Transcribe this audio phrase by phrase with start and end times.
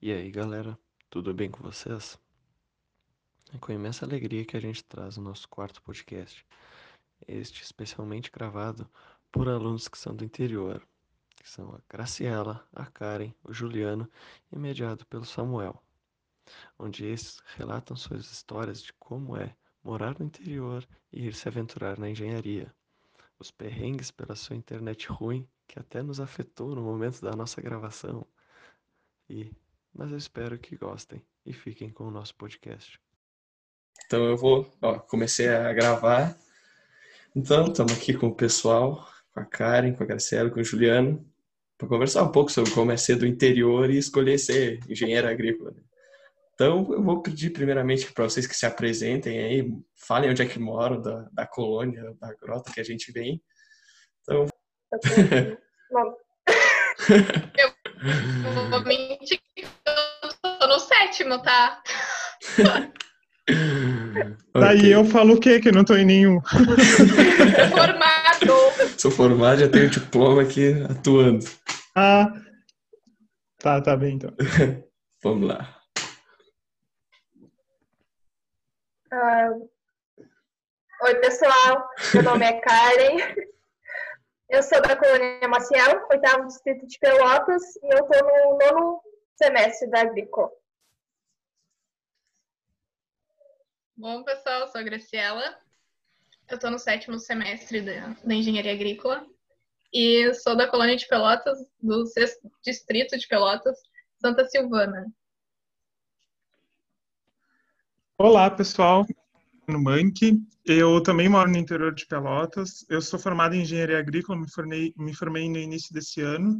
[0.00, 2.18] E aí, galera, tudo bem com vocês?
[3.54, 6.44] É com imensa alegria que a gente traz o nosso quarto podcast,
[7.26, 8.86] este especialmente gravado
[9.32, 10.86] por alunos que são do interior,
[11.36, 14.10] que são a Graciela, a Karen, o Juliano
[14.52, 15.82] e mediado pelo Samuel,
[16.78, 21.98] onde esses relatam suas histórias de como é morar no interior e ir se aventurar
[21.98, 22.74] na engenharia,
[23.44, 28.26] os perrengues pela sua internet ruim que até nos afetou no momento da nossa gravação.
[29.28, 29.50] E
[29.94, 32.98] mas eu espero que gostem e fiquem com o nosso podcast.
[34.06, 36.36] Então eu vou, ó, comecei a gravar.
[37.36, 41.24] Então, estamos aqui com o pessoal, com a Karen, com a Graciela, com o Juliano,
[41.78, 45.70] para conversar um pouco sobre como é ser do interior e escolher ser engenheiro agrícola.
[45.70, 45.82] Né?
[46.54, 49.68] Então, eu vou pedir primeiramente para vocês que se apresentem aí,
[50.06, 53.42] falem onde é que moram, da, da colônia, da grota que a gente vem.
[54.22, 54.46] Então...
[57.58, 59.40] eu vou mentir
[60.64, 61.82] tô no sétimo, tá?
[64.54, 64.94] Daí okay.
[64.94, 65.60] eu falo o quê?
[65.60, 66.40] Que eu não tô em nenhum.
[67.70, 68.96] formado.
[68.96, 71.44] Sou formado, já tenho diploma aqui atuando.
[71.94, 72.32] Ah,
[73.58, 74.32] tá, tá bem então.
[75.22, 75.73] Vamos lá.
[79.14, 79.70] Uh,
[81.04, 81.88] oi, pessoal.
[82.12, 83.46] Meu nome é Karen.
[84.48, 89.02] Eu sou da colônia Maciel, oitavo distrito de Pelotas, e eu tô no nono
[89.36, 90.50] semestre da Agrícola.
[93.96, 95.60] Bom, pessoal, eu sou a Graciela.
[96.48, 99.24] Eu estou no sétimo semestre da, da Engenharia Agrícola
[99.92, 103.78] e sou da colônia de Pelotas, do sexto distrito de Pelotas,
[104.20, 105.06] Santa Silvana.
[108.26, 109.06] Olá, pessoal.
[109.68, 110.42] No Manque.
[110.64, 112.82] Eu também moro no interior de Pelotas.
[112.88, 116.58] Eu sou formado em engenharia agrícola, me formei, me formei no início desse ano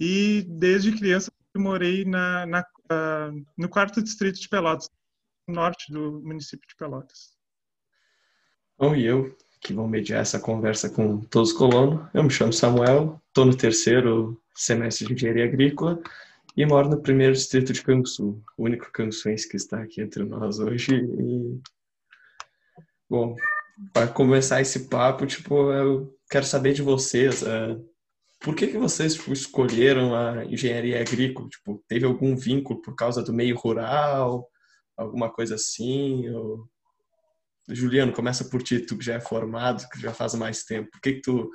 [0.00, 4.90] e desde criança morei na, na uh, no quarto distrito de Pelotas,
[5.46, 7.36] norte do município de Pelotas.
[8.76, 12.52] Bom, e eu, que vou mediar essa conversa com todos os colonos, eu me chamo
[12.52, 16.02] Samuel, estou no terceiro semestre de engenharia agrícola
[16.56, 20.58] e moro no primeiro distrito de Canguçu, o único canguçuense que está aqui entre nós
[20.58, 20.96] hoje.
[20.96, 21.60] E...
[23.08, 23.36] Bom,
[23.92, 27.84] para começar esse papo, tipo, eu quero saber de vocês, uh,
[28.40, 31.48] por que, que vocês tipo, escolheram a engenharia agrícola?
[31.48, 34.48] Tipo, teve algum vínculo por causa do meio rural?
[34.96, 36.28] alguma coisa assim?
[36.30, 36.68] Ou...
[37.68, 40.90] Juliano, começa por ti, tu que já é formado, que já faz mais tempo.
[40.90, 41.50] Por que, que tu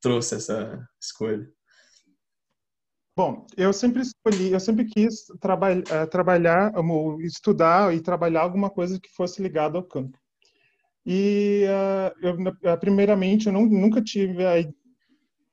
[0.00, 1.46] trouxe essa escolha?
[3.16, 6.72] Bom, eu sempre escolhi, eu sempre quis traba uh, trabalhar,
[7.20, 10.18] estudar e trabalhar alguma coisa que fosse ligada ao campo.
[11.04, 14.60] E, uh, eu, uh, primeiramente, eu não, nunca tive a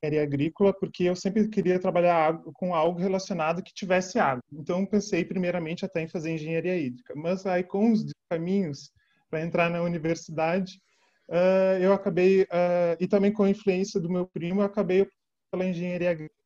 [0.03, 4.44] engenharia agrícola porque eu sempre queria trabalhar com algo relacionado que tivesse água.
[4.51, 8.91] Então pensei primeiramente até em fazer engenharia hídrica, mas aí com os caminhos
[9.29, 10.79] para entrar na universidade,
[11.29, 15.07] uh, eu acabei uh, e também com a influência do meu primo, eu acabei
[15.51, 16.36] pela engenharia agrícola.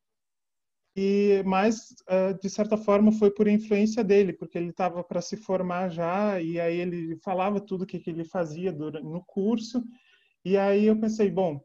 [0.94, 5.36] E mais uh, de certa forma foi por influência dele, porque ele estava para se
[5.36, 9.82] formar já e aí ele falava tudo o que, que ele fazia no curso.
[10.44, 11.60] E aí eu pensei, bom,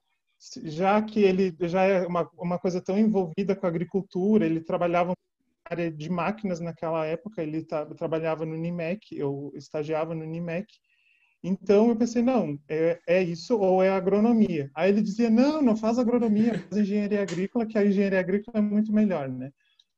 [0.64, 5.14] já que ele já é uma, uma coisa tão envolvida com a agricultura, ele trabalhava
[5.70, 7.66] área de máquinas naquela época, ele
[7.98, 10.68] trabalhava no NIMEC, eu estagiava no NIMEC,
[11.44, 14.70] então eu pensei, não, é, é, isso ou é agronomia.
[14.76, 18.62] Aí ele dizia, não, não faz agronomia, faz engenharia agrícola, que a engenharia agrícola é
[18.62, 19.52] muito melhor, né?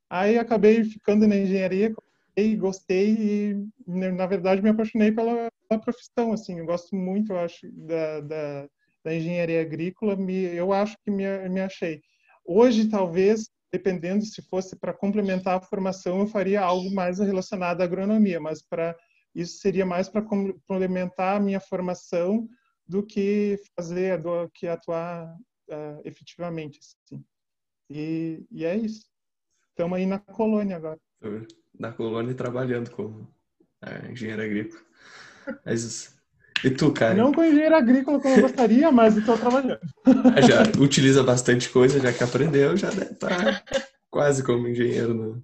[0.10, 6.34] Aí acabei ficando na engenharia, gostei, gostei e, na verdade, me apaixonei pela, pela profissão,
[6.34, 8.70] assim, eu gosto muito, eu acho, da, da
[9.04, 12.02] da engenharia agrícola, me, eu acho que me, me achei.
[12.46, 17.84] Hoje, talvez, dependendo se fosse para complementar a formação, eu faria algo mais relacionado à
[17.84, 18.96] agronomia, mas para
[19.34, 22.48] isso seria mais para complementar a minha formação
[22.88, 25.36] do que fazer, do que atuar
[25.70, 26.80] uh, efetivamente.
[26.80, 27.24] Assim.
[27.90, 29.06] E, e é isso.
[29.70, 31.00] Estamos aí na colônia agora.
[31.78, 33.28] Na colônia trabalhando como
[33.82, 34.82] é, engenheiro agrícola.
[35.66, 36.20] Mas
[36.64, 37.14] e tu, cara?
[37.16, 39.80] Não com engenheiro agrícola como eu gostaria, mas estou trabalhando.
[40.36, 43.64] Ah, já utiliza bastante coisa, já que aprendeu, já deve estar tá
[44.10, 45.14] quase como engenheiro.
[45.14, 45.42] Né?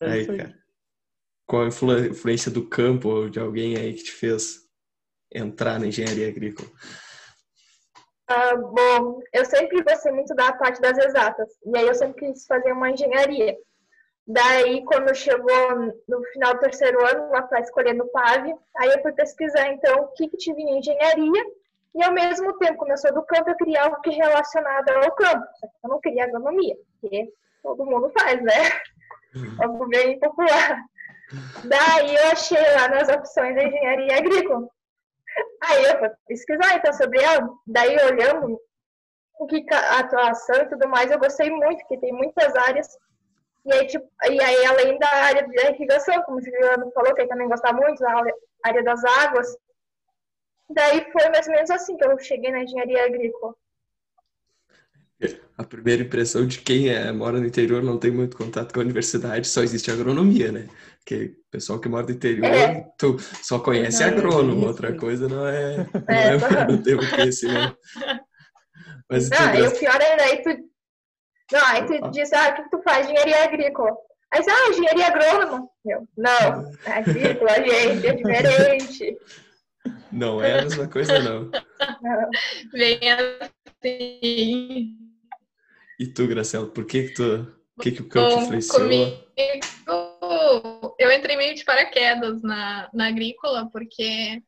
[0.00, 0.59] É aí, aí, cara.
[1.50, 4.60] Qual a influência do campo ou de alguém aí que te fez
[5.34, 6.68] entrar na engenharia agrícola?
[8.28, 11.48] Ah, bom, eu sempre gostei muito da parte das exatas.
[11.66, 13.56] E aí eu sempre quis fazer uma engenharia.
[14.28, 15.74] Daí, quando chegou
[16.06, 20.02] no final do terceiro ano, lá para escolher no PAV, aí eu fui pesquisar, então,
[20.02, 21.44] o que, que tinha em engenharia.
[21.96, 25.12] E ao mesmo tempo, como eu sou do campo, eu queria algo que relacionado ao
[25.16, 25.44] campo.
[25.58, 28.70] Só que eu não queria agronomia, porque todo mundo faz, né?
[29.60, 30.80] Algo bem popular.
[31.64, 34.68] Daí eu achei lá nas opções da engenharia agrícola.
[35.62, 37.48] Aí eu fui pesquisar então sobre ela.
[37.66, 38.60] Daí olhando
[39.38, 42.98] o que a atuação e tudo mais, eu gostei muito, porque tem muitas áreas.
[43.64, 47.22] E aí, tipo, e aí além da área de irrigação, como o Juliano falou, que
[47.22, 48.22] ele também gosta muito, a
[48.64, 49.56] área das águas.
[50.68, 53.54] Daí foi mais ou menos assim que eu cheguei na engenharia agrícola.
[55.56, 58.82] A primeira impressão de quem é, mora no interior não tem muito contato com a
[58.82, 60.68] universidade, só existe agronomia, né?
[61.00, 62.86] Porque o pessoal que mora no interior, é.
[62.96, 67.10] tu só conhece não, agrônomo, outra coisa não é, não é, é não tem o
[67.10, 67.76] conhecimento.
[69.10, 70.50] Mas não, e o pior é aí tu,
[71.52, 72.10] não, aí tu ah.
[72.10, 73.06] diz, ah, o que tu faz?
[73.06, 73.90] Engenharia agrícola.
[74.32, 75.68] Aí você, ah, engenharia agrônoma.
[75.84, 79.18] Meu, não, é agrícola, gente, é diferente.
[80.12, 81.50] Não é a mesma coisa, não.
[81.50, 82.30] não.
[82.72, 84.96] Vem assim.
[85.98, 88.82] E tu, Graciela, por que que tu, o que que o campo te influenciou?
[88.82, 89.24] Comigo,
[91.00, 94.42] eu entrei meio de paraquedas na, na agrícola, porque,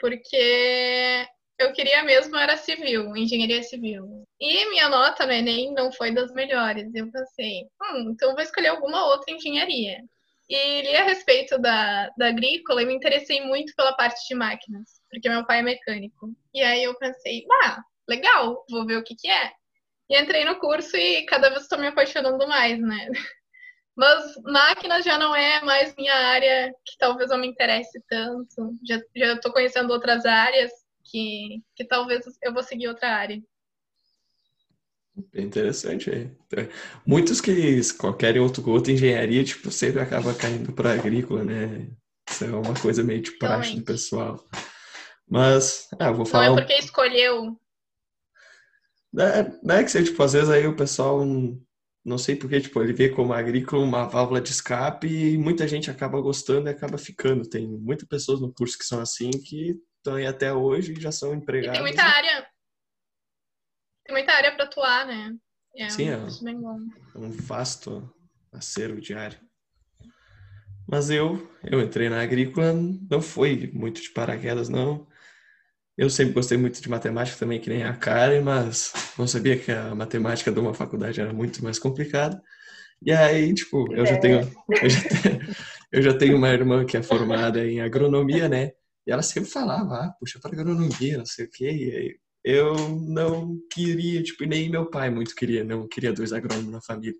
[0.00, 1.26] porque
[1.56, 4.26] eu queria mesmo era civil, engenharia civil.
[4.40, 6.92] E minha nota no Enem não foi das melhores.
[6.92, 10.02] Eu pensei, hum, então vou escolher alguma outra engenharia.
[10.48, 15.00] E li a respeito da, da agrícola e me interessei muito pela parte de máquinas,
[15.08, 16.34] porque meu pai é mecânico.
[16.52, 19.52] E aí eu pensei, ah, legal, vou ver o que que é.
[20.10, 23.08] E entrei no curso e cada vez estou me apaixonando mais, né?
[23.98, 28.78] Mas máquinas já não é mais minha área que talvez eu me interesse tanto.
[28.86, 30.70] Já já estou conhecendo outras áreas
[31.02, 33.42] que, que talvez eu vou seguir outra área.
[35.32, 36.30] Bem interessante aí.
[37.04, 41.88] Muitos que qualquer outro, outra engenharia, tipo, sempre acaba caindo para agrícola, né?
[42.30, 44.48] Isso é uma coisa meio de praxe do pessoal.
[45.28, 46.50] Mas, ah, vou falar.
[46.50, 47.60] Não é porque escolheu.
[49.18, 51.20] É, não é que você, tipo, às vezes aí o pessoal,
[52.04, 55.90] não sei porque, tipo, ele vê como agrícola uma válvula de escape e muita gente
[55.90, 57.48] acaba gostando e acaba ficando.
[57.48, 61.12] Tem muitas pessoas no curso que são assim que estão aí até hoje e já
[61.12, 61.78] são empregados.
[61.78, 62.46] E tem muita área
[64.08, 65.36] tem muita área para atuar, né?
[65.76, 66.80] É, Sim, é, bem bom.
[67.14, 68.10] é um vasto
[68.50, 69.38] acervo de área.
[70.90, 75.06] Mas eu, eu entrei na agrícola, não foi muito de paraquedas, não.
[75.98, 79.72] Eu sempre gostei muito de matemática também, que nem a Karen, mas não sabia que
[79.72, 82.40] a matemática de uma faculdade era muito mais complicada.
[83.02, 84.18] E aí, tipo, eu já é.
[84.18, 84.38] tenho,
[84.80, 85.40] eu já tenho,
[85.90, 88.70] eu já tenho uma irmã que é formada em agronomia, né?
[89.04, 91.64] E ela sempre falava, ah, puxa para agronomia, não sei o quê.
[91.64, 92.76] E aí, eu
[93.08, 97.18] não queria, tipo, nem meu pai muito queria, não queria dois agrônomos na família.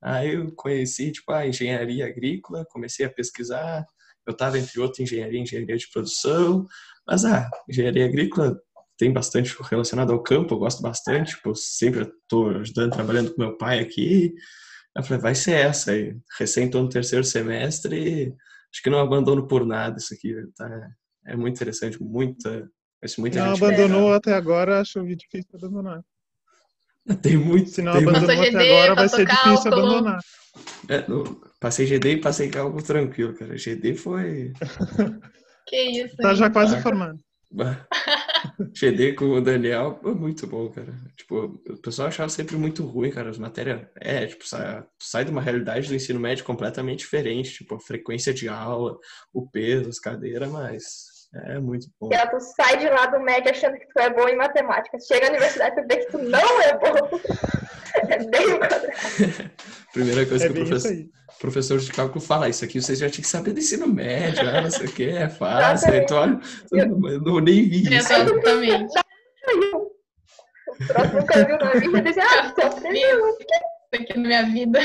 [0.00, 3.84] Aí eu conheci, tipo, a engenharia agrícola, comecei a pesquisar,
[4.26, 6.66] eu estava entre outra engenharia, engenharia de produção,
[7.06, 8.58] mas a ah, engenharia agrícola
[8.96, 13.56] tem bastante relacionado ao campo, eu gosto bastante, tipo, sempre estou ajudando, trabalhando com meu
[13.56, 14.32] pai aqui.
[14.96, 16.16] Eu falei, vai ser essa aí.
[16.38, 18.32] Recém estou no terceiro semestre,
[18.72, 20.88] acho que não abandono por nada isso aqui, tá?
[21.26, 22.68] É muito interessante, muita
[23.04, 26.02] Conheço muita não gente abandonou até agora, acho difícil abandonar.
[27.20, 27.68] Tem muito.
[27.68, 30.20] Se não abandonou GD, até agora, vai ser difícil abandonar.
[30.88, 33.56] É, no, passei GD e passei cálculo tranquilo, cara.
[33.56, 34.54] GD foi.
[35.66, 36.16] que isso.
[36.16, 37.20] Tá já quase formando.
[38.74, 40.92] GD com o Daniel foi muito bom, cara.
[41.16, 43.30] Tipo, o pessoal achava sempre muito ruim, cara.
[43.30, 43.82] As matérias.
[44.00, 47.52] É, tipo, sai, sai de uma realidade do ensino médio completamente diferente.
[47.52, 48.98] Tipo, a frequência de aula,
[49.32, 50.84] o peso, as cadeiras, mas
[51.46, 52.08] é muito bom.
[52.08, 54.98] Tu sai de lá do médio achando que tu é bom em matemática.
[55.00, 57.20] Chega na universidade e vê que tu não é bom.
[58.14, 58.46] É bem
[59.92, 60.92] Primeira coisa é que o professor,
[61.40, 64.62] professor de cálculo fala, isso aqui vocês já tinham que saber do ensino médio, ah,
[64.62, 65.94] não sei o que, é fácil.
[65.94, 66.40] Então, olha,
[66.72, 67.92] eu não, nem vi isso.
[67.92, 68.94] Exatamente.
[70.66, 73.28] O próximo nunca viu na vida e disse, ah, tu aprendeu.
[73.28, 74.80] Isso aqui na minha vida.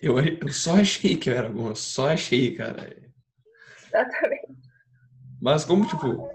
[0.00, 2.96] Eu, eu só achei que eu era bom, eu só achei, cara.
[3.86, 4.46] Exatamente.
[5.42, 6.26] Mas como, tipo,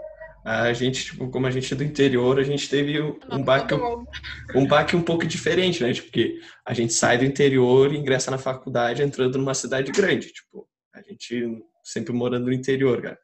[0.44, 3.74] a gente, tipo, como a gente é do interior, a gente teve um baque,
[4.56, 5.94] um baque um pouco diferente, né?
[5.94, 10.32] Tipo, porque a gente sai do interior e ingressa na faculdade entrando numa cidade grande.
[10.32, 13.20] Tipo, a gente sempre morando no interior, cara.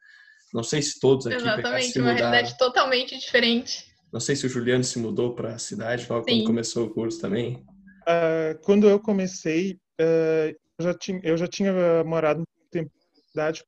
[0.52, 3.84] Não sei se todos aqui Exatamente, se uma realidade totalmente diferente.
[4.12, 6.38] Não sei se o Juliano se mudou para a cidade logo Sim.
[6.38, 7.64] quando começou o curso também.
[8.02, 11.72] Uh, quando eu comecei, uh, eu, já tinha, eu já tinha
[12.04, 13.64] morado um tempo na cidade,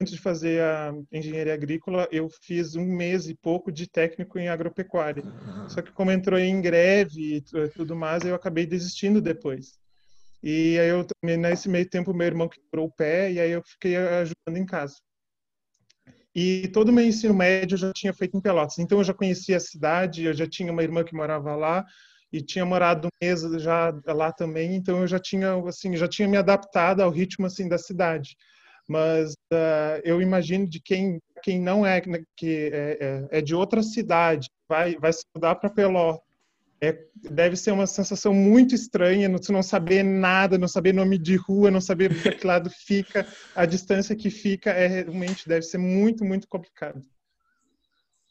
[0.00, 4.48] antes de fazer a engenharia agrícola, eu fiz um mês e pouco de técnico em
[4.48, 5.24] agropecuária.
[5.66, 9.78] Só que como entrou em greve e tudo mais, eu acabei desistindo depois.
[10.42, 13.96] E aí eu nesse meio tempo meu irmão quebrou o pé e aí eu fiquei
[13.96, 14.96] ajudando em casa.
[16.34, 18.78] E todo o meu ensino médio eu já tinha feito em Pelotas.
[18.78, 21.84] Então eu já conhecia a cidade, eu já tinha uma irmã que morava lá
[22.32, 26.28] e tinha morado um mês já lá também, então eu já tinha assim, já tinha
[26.28, 28.36] me adaptado ao ritmo assim da cidade.
[28.88, 32.98] Mas uh, eu imagino de quem quem não é né, que é,
[33.30, 36.26] é, é de outra cidade, vai vai se mudar para Pelotas
[36.80, 36.98] é,
[37.30, 41.70] deve ser uma sensação muito estranha, não, não saber nada, não saber nome de rua,
[41.70, 46.24] não saber para que lado fica, a distância que fica, é realmente deve ser muito,
[46.24, 47.02] muito complicado.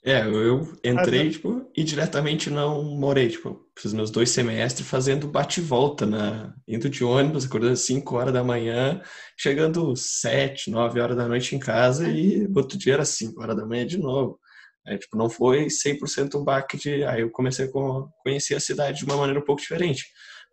[0.07, 6.05] É, eu entrei, tipo, e diretamente não morei, tipo, fiz meus dois semestres fazendo bate-volta,
[6.05, 9.01] na, indo de ônibus, acordando às 5 horas da manhã,
[9.35, 13.65] chegando 7, 9 horas da noite em casa e outro dia era 5 horas da
[13.65, 14.39] manhã de novo.
[14.85, 17.03] É, tipo, não foi 100% um baque de...
[17.03, 17.69] Aí eu comecei a
[18.21, 20.05] conhecer a cidade de uma maneira um pouco diferente.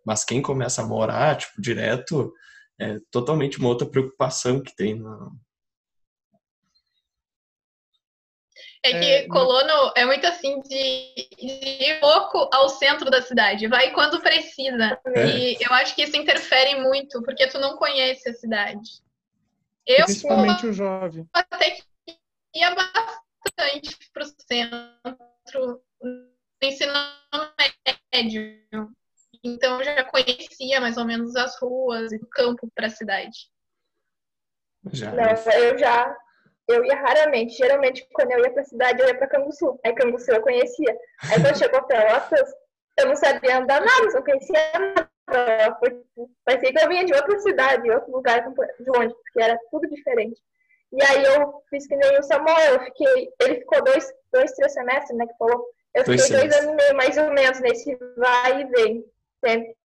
[0.03, 2.33] Mas quem começa a morar, tipo, direto,
[2.81, 5.29] é totalmente uma outra preocupação que tem na...
[8.85, 13.67] É que é, Colono é muito assim de, de ir pouco ao centro da cidade,
[13.67, 14.99] vai quando precisa.
[15.15, 15.25] É.
[15.25, 19.01] E eu acho que isso interfere muito, porque tu não conhece a cidade.
[19.87, 21.25] Eu, Principalmente o jovem.
[21.33, 21.83] Até que
[22.53, 23.23] ia bastante
[23.57, 26.93] bastante para o centro no ensino
[28.13, 28.59] médio.
[29.43, 33.49] Então eu já conhecia mais ou menos as ruas e o campo para a cidade.
[34.91, 35.11] Já.
[35.11, 36.15] Não, eu já.
[36.67, 37.57] Eu ia raramente.
[37.57, 39.79] Geralmente, quando eu ia para a cidade, eu ia para Canguçu.
[39.85, 40.97] Aí Canguçu eu conhecia.
[41.29, 42.53] Aí quando chegou Pelotas,
[42.99, 45.09] eu não sabia andar nada, só conhecia nada.
[46.45, 50.39] Parecia que eu vinha de outra cidade, outro lugar de onde, porque era tudo diferente.
[50.91, 54.73] E aí eu fiz que nem o Samuel, eu fiquei, ele ficou dois, dois três
[54.73, 55.65] semestres, né, que falou.
[55.95, 59.05] Eu fiquei dois, dois anos e meio, mais ou menos, nesse vai e vem,
[59.43, 59.75] sempre.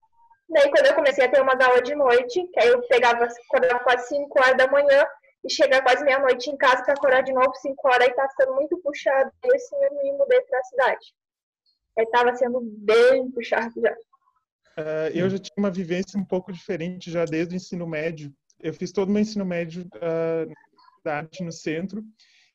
[0.49, 3.79] Daí quando eu comecei a ter uma aula de noite, que aí eu pegava, acordava
[3.79, 5.05] quase 5 horas da manhã
[5.43, 8.55] e chegava quase meia-noite em casa para acordar de novo 5 horas, aí tá sendo
[8.55, 9.31] muito puxado.
[9.45, 11.13] E assim eu me mudei para a cidade.
[11.97, 13.93] Aí tava sendo bem puxado já.
[14.77, 18.33] Uh, eu já tinha uma vivência um pouco diferente já desde o ensino médio.
[18.59, 20.53] Eu fiz todo o meu ensino médio uh,
[20.97, 22.03] cidade, no centro.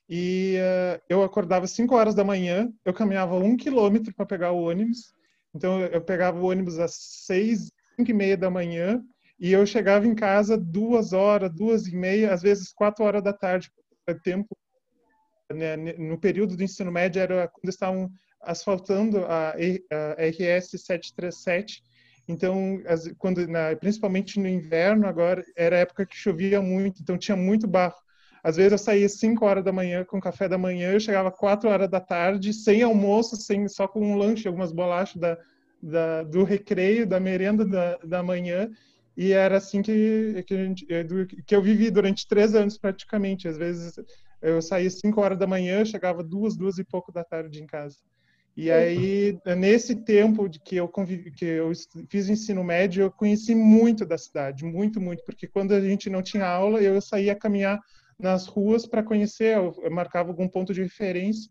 [0.09, 4.63] E uh, eu acordava 5 horas da manhã, eu caminhava um quilômetro para pegar o
[4.63, 5.15] ônibus.
[5.55, 6.95] Então eu pegava o ônibus às
[7.27, 9.03] 6, 5 e meia da manhã
[9.45, 13.31] e eu chegava em casa duas horas, duas e meia, às vezes quatro horas da
[13.31, 13.71] tarde.
[14.23, 14.57] Tempo
[15.53, 18.11] né, no período do ensino médio era quando estavam
[18.41, 21.83] asfaltando a, RS 737.
[22.27, 22.81] Então,
[23.19, 27.97] quando, na, principalmente no inverno, agora era época que chovia muito, então tinha muito barro.
[28.43, 31.69] Às vezes eu saía 5 horas da manhã com café da manhã, eu chegava 4
[31.69, 35.37] horas da tarde, sem almoço, sem, só com um lanche, algumas bolachas da,
[35.83, 38.71] da, do recreio, da merenda da, da manhã.
[39.17, 41.05] E era assim que, que, gente, eh,
[41.47, 43.47] que eu vivi durante três anos praticamente.
[43.47, 43.95] Às vezes
[44.43, 47.97] eu saía 5 horas da manhã, chegava duas, duas e pouco da tarde em casa.
[48.57, 51.73] E aí, nesse tempo de que eu convivi, que eu
[52.09, 56.23] fiz ensino médio, eu conheci muito da cidade, muito, muito, porque quando a gente não
[56.23, 57.81] tinha aula, eu saía caminhar
[58.17, 61.51] nas ruas para conhecer, eu marcava algum ponto de referência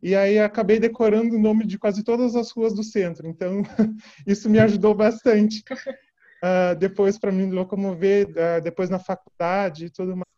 [0.00, 3.26] e aí acabei decorando o nome de quase todas as ruas do centro.
[3.26, 3.62] Então
[4.26, 5.62] isso me ajudou bastante.
[6.44, 10.28] Uh, depois para me locomover, uh, depois na faculdade e tudo mais.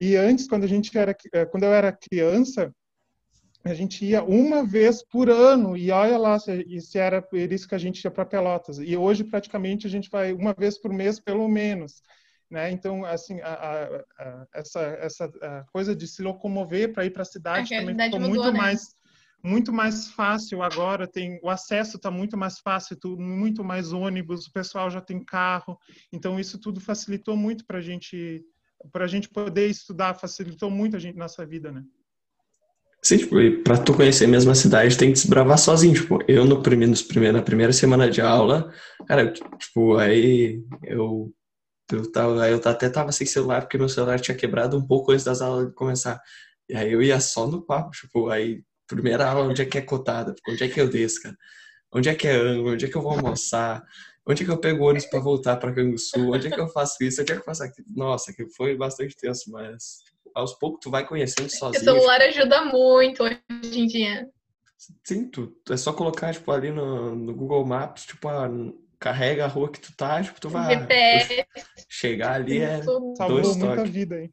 [0.00, 2.74] E antes, quando a gente era, uh, quando eu era criança,
[3.62, 7.68] a gente ia uma vez por ano e olha lá se, se era por isso
[7.68, 8.78] que a gente ia para Pelotas.
[8.78, 12.02] E hoje praticamente a gente vai uma vez por mês pelo menos.
[12.50, 12.72] Né?
[12.72, 13.84] Então, assim, a, a,
[14.18, 15.32] a, essa, essa
[15.72, 18.58] coisa de se locomover para ir para a cidade também ficou muito né?
[18.58, 18.94] mais
[19.44, 24.46] muito mais fácil agora tem o acesso está muito mais fácil tudo muito mais ônibus
[24.46, 25.78] o pessoal já tem carro
[26.12, 28.42] então isso tudo facilitou muito para gente
[28.92, 31.84] para a gente poder estudar facilitou muito a gente nossa vida né
[33.02, 35.92] Sim, tipo, para tu conhecer a cidade, tem que desbravar sozinho.
[35.92, 38.72] Tipo, eu no primeiro, nos na primeira semana de aula,
[39.06, 41.30] cara, tipo, aí eu
[41.92, 45.24] eu, tava, eu até tava sem celular, porque meu celular tinha quebrado um pouco antes
[45.24, 46.20] das aulas começar.
[46.68, 49.82] E aí eu ia só no papo, tipo, aí, primeira aula, onde é que é
[49.82, 50.34] cotada?
[50.48, 51.36] Onde é que eu desço, cara?
[51.92, 52.72] Onde é que é ângulo?
[52.72, 53.82] Onde é que eu vou almoçar?
[54.26, 56.32] Onde é que eu pego ônibus para voltar para Canguçu?
[56.32, 57.20] Onde é que eu faço isso?
[57.20, 57.86] Onde é que eu faço aquilo?
[57.94, 59.98] Nossa, que foi bastante tenso, mas
[60.34, 61.82] aos poucos tu vai conhecendo sozinho.
[61.82, 62.40] O celular tipo...
[62.40, 64.28] ajuda muito hoje em dia.
[65.04, 68.50] Sim, tu, é só colocar, tipo, ali no, no Google Maps, tipo, a,
[68.98, 70.78] carrega a rua que tu tá, tipo, tu vai.
[70.78, 71.46] GPS.
[71.88, 73.90] Chegar ali é Salvou dois muita toques.
[73.92, 74.32] vida, hein?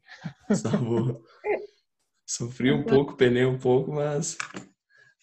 [0.54, 1.22] Salvou.
[2.36, 4.38] Sofri um pouco, penei um pouco, mas.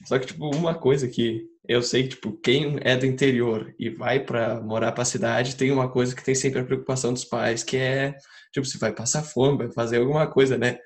[0.06, 3.90] Só que, tipo, uma coisa que eu sei que, tipo, quem é do interior e
[3.90, 7.64] vai para morar pra cidade, tem uma coisa que tem sempre a preocupação dos pais,
[7.64, 8.16] que é,
[8.54, 10.78] tipo, se vai passar fome, vai fazer alguma coisa, né?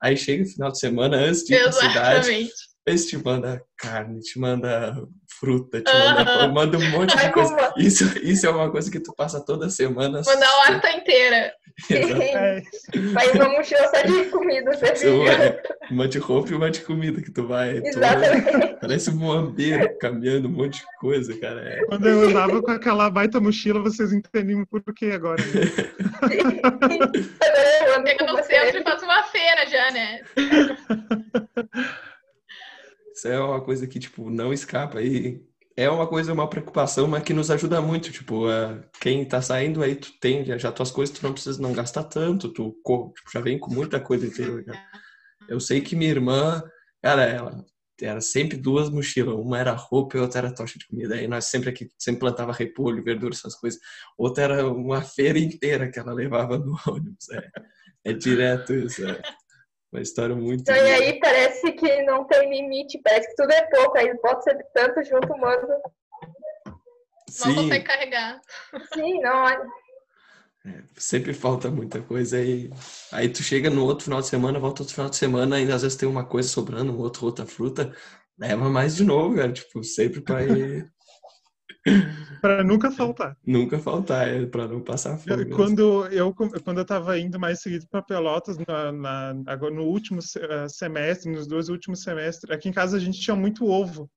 [0.00, 2.50] Aí chega o final de semana, antes de ir pra cidade,
[2.86, 4.94] eles te mandam carne, te manda
[5.42, 6.14] fruta, te Aham.
[6.14, 7.56] manda, manda um monte de coisa.
[7.56, 10.22] como- Isso, isso é uma coisa que tu passa toda semana.
[10.24, 11.52] Mandar a lata inteira.
[11.90, 12.60] É,
[13.14, 15.24] Vai uma mochila só de comida, você viu?
[15.24, 15.58] vai-
[15.90, 17.80] Uma de roupa e uma de comida que tu vai.
[17.80, 18.76] tu Exatamente.
[18.78, 21.60] parece um moambeiro caminhando um monte de coisa, cara.
[21.62, 25.42] É, quando eu andava com aquela baita mochila, vocês entendem por quê agora.
[25.42, 25.62] né?
[27.40, 30.20] Agora eu ando Chega com no centro e faz uma feira já, né?
[33.14, 35.02] Isso é uma coisa que, tipo, não escapa.
[35.02, 35.44] E
[35.76, 38.10] é uma coisa, uma preocupação, mas que nos ajuda muito.
[38.12, 41.60] Tipo, é, quem tá saindo aí, tu tem já, já tuas coisas, tu não precisa
[41.60, 44.62] não gastar tanto, tu tipo, já vem com muita coisa inteira.
[44.64, 44.82] cara.
[45.48, 46.62] Eu sei que minha irmã,
[47.02, 47.64] cara, ela
[48.00, 49.34] era sempre duas mochilas.
[49.34, 51.14] Uma era roupa e outra era tocha de comida.
[51.14, 53.80] Aí nós sempre aqui, sempre plantava repolho, verdura, essas coisas.
[54.18, 57.28] Outra era uma feira inteira que ela levava no ônibus.
[57.30, 57.50] É,
[58.06, 59.06] é direto isso.
[59.06, 59.20] É.
[59.92, 60.62] Uma história muito.
[60.62, 64.42] Então, e aí parece que não tem limite, parece que tudo é pouco, aí pode
[64.42, 65.68] ser tanto junto, mano.
[66.66, 66.74] Não
[67.28, 67.54] Sim.
[67.54, 68.40] consegue carregar.
[68.94, 69.66] Sim, não, olha.
[70.96, 72.70] Sempre falta muita coisa aí.
[73.10, 75.82] Aí tu chega no outro final de semana, volta outro final de semana, ainda às
[75.82, 77.94] vezes tem uma coisa sobrando, um outro, outra fruta,
[78.38, 79.52] leva mais de novo, cara.
[79.52, 80.90] Tipo, sempre pra ir,
[82.40, 83.36] Para nunca faltar.
[83.46, 85.46] nunca faltar, é, pra não passar fome.
[85.46, 90.18] Quando eu quando eu estava indo mais seguido para Pelotas na, na- agora no último
[90.20, 94.10] eh, semestre, nos dois últimos semestres, aqui em casa a gente tinha muito ovo.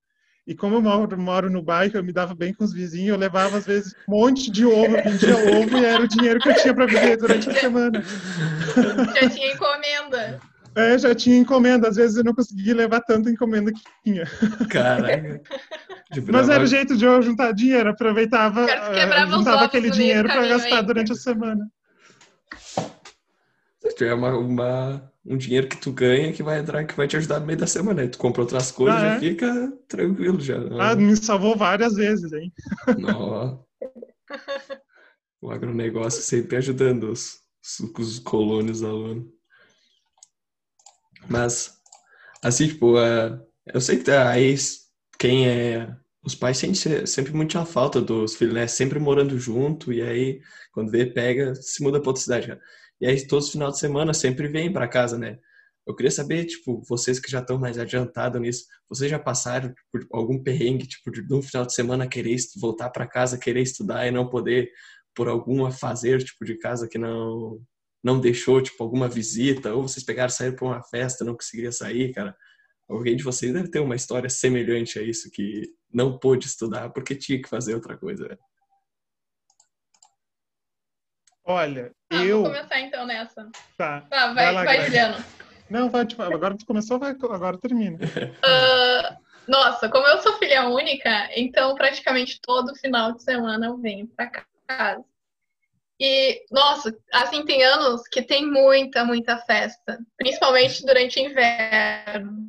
[0.46, 3.16] E como eu moro, moro no bairro, eu me dava bem com os vizinhos, eu
[3.18, 6.54] levava às vezes um monte de ovo, vendia ovo e era o dinheiro que eu
[6.54, 8.00] tinha para viver durante a semana.
[9.20, 10.40] Já tinha encomenda.
[10.76, 14.26] É, já tinha encomenda, às vezes eu não conseguia levar tanta encomenda que tinha.
[14.68, 15.40] Caraca.
[16.12, 20.46] Tipo, Mas era o jeito de eu juntar dinheiro, aproveitava, eh, juntava aquele dinheiro para
[20.46, 20.84] gastar hein?
[20.86, 21.66] durante a semana.
[23.80, 27.16] Se tiver uma, uma- um dinheiro que tu ganha que vai entrar, que vai te
[27.16, 28.02] ajudar no meio da semana.
[28.02, 29.18] Aí tu compra outras coisas, Ah, já é?
[29.18, 30.56] fica tranquilo já.
[30.78, 32.52] Ah, me salvou várias vezes, hein?
[32.98, 33.60] Nó.
[35.40, 39.35] O agronegócio sempre ajudando os, os, os colonos alunos.
[41.28, 41.74] Mas,
[42.42, 43.40] assim, tipo, é,
[43.72, 44.54] eu sei que tá aí
[45.18, 45.94] quem é.
[46.22, 48.66] Os pais sentem sempre muita falta dos filhos, né?
[48.66, 50.40] Sempre morando junto, e aí,
[50.72, 52.60] quando vê, pega, se muda pra outra cidade, cara.
[53.00, 55.38] E aí, todos os finais de semana, sempre vem pra casa, né?
[55.86, 60.04] Eu queria saber, tipo, vocês que já estão mais adiantados nisso, vocês já passaram por
[60.12, 64.10] algum perrengue, tipo, de um final de semana querer voltar para casa, querer estudar e
[64.10, 64.68] não poder,
[65.14, 67.60] por alguma fazer, tipo, de casa que não
[68.06, 72.12] não deixou, tipo, alguma visita, ou vocês pegaram, saíram para uma festa, não conseguiria sair,
[72.12, 72.36] cara?
[72.88, 77.16] Alguém de vocês deve ter uma história semelhante a isso, que não pôde estudar porque
[77.16, 78.28] tinha que fazer outra coisa.
[78.28, 78.36] né?
[81.44, 82.42] Olha, Ah, eu.
[82.42, 83.48] vou começar então nessa.
[83.76, 84.02] Tá.
[84.02, 84.84] Tá, vai, Vai lá, vai.
[84.84, 85.24] Juliano.
[85.68, 87.98] Não, vai, tipo, agora tu começou, vai, agora termina.
[88.44, 89.16] Ah,
[89.48, 94.30] nossa, como eu sou filha única, então praticamente todo final de semana eu venho pra
[94.68, 95.04] casa.
[95.98, 102.46] E, nossa, assim, tem anos que tem muita, muita festa, principalmente durante o inverno.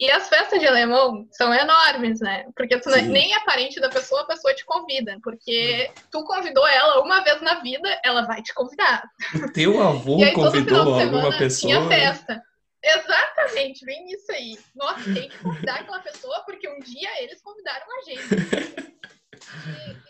[0.00, 2.46] E as festas de alemão são enormes, né?
[2.56, 3.08] Porque tu Sim.
[3.08, 5.18] nem é parente da pessoa, a pessoa te convida.
[5.22, 9.02] Porque tu convidou ela uma vez na vida, ela vai te convidar.
[9.34, 11.74] O teu avô aí, convidou alguma pessoa?
[11.74, 12.42] Tinha festa.
[12.82, 14.58] Exatamente, bem isso aí.
[14.74, 18.90] Nossa, tem que convidar aquela pessoa porque um dia eles convidaram a gente.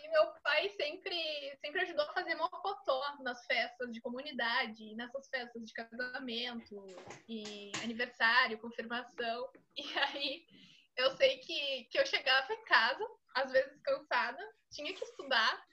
[0.11, 5.73] meu pai sempre, sempre ajudou a fazer mocotó nas festas de comunidade, nessas festas de
[5.73, 6.85] casamento,
[7.27, 9.49] e aniversário, confirmação.
[9.75, 10.45] E aí
[10.97, 15.65] eu sei que, que eu chegava em casa, às vezes cansada, tinha que estudar.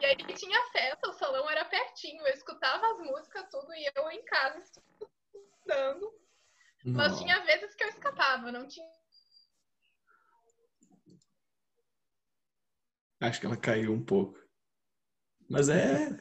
[0.00, 4.10] E aí tinha festa, o salão era pertinho, eu escutava as músicas, tudo, e eu
[4.10, 6.14] em casa estudando.
[6.84, 7.18] Mas Não.
[7.18, 8.99] tinha vezes que eu escapava, não tinha.
[13.20, 14.38] Acho que ela caiu um pouco.
[15.48, 16.18] Mas é.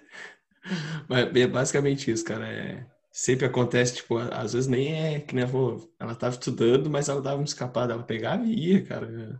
[1.08, 2.48] Mas é basicamente isso, cara.
[2.48, 2.86] É...
[3.12, 5.78] Sempre acontece, tipo, às vezes nem é que nem ela.
[6.00, 7.94] Ela tava estudando, mas ela dava uma escapada.
[7.94, 9.40] Ela pegava e ia, cara.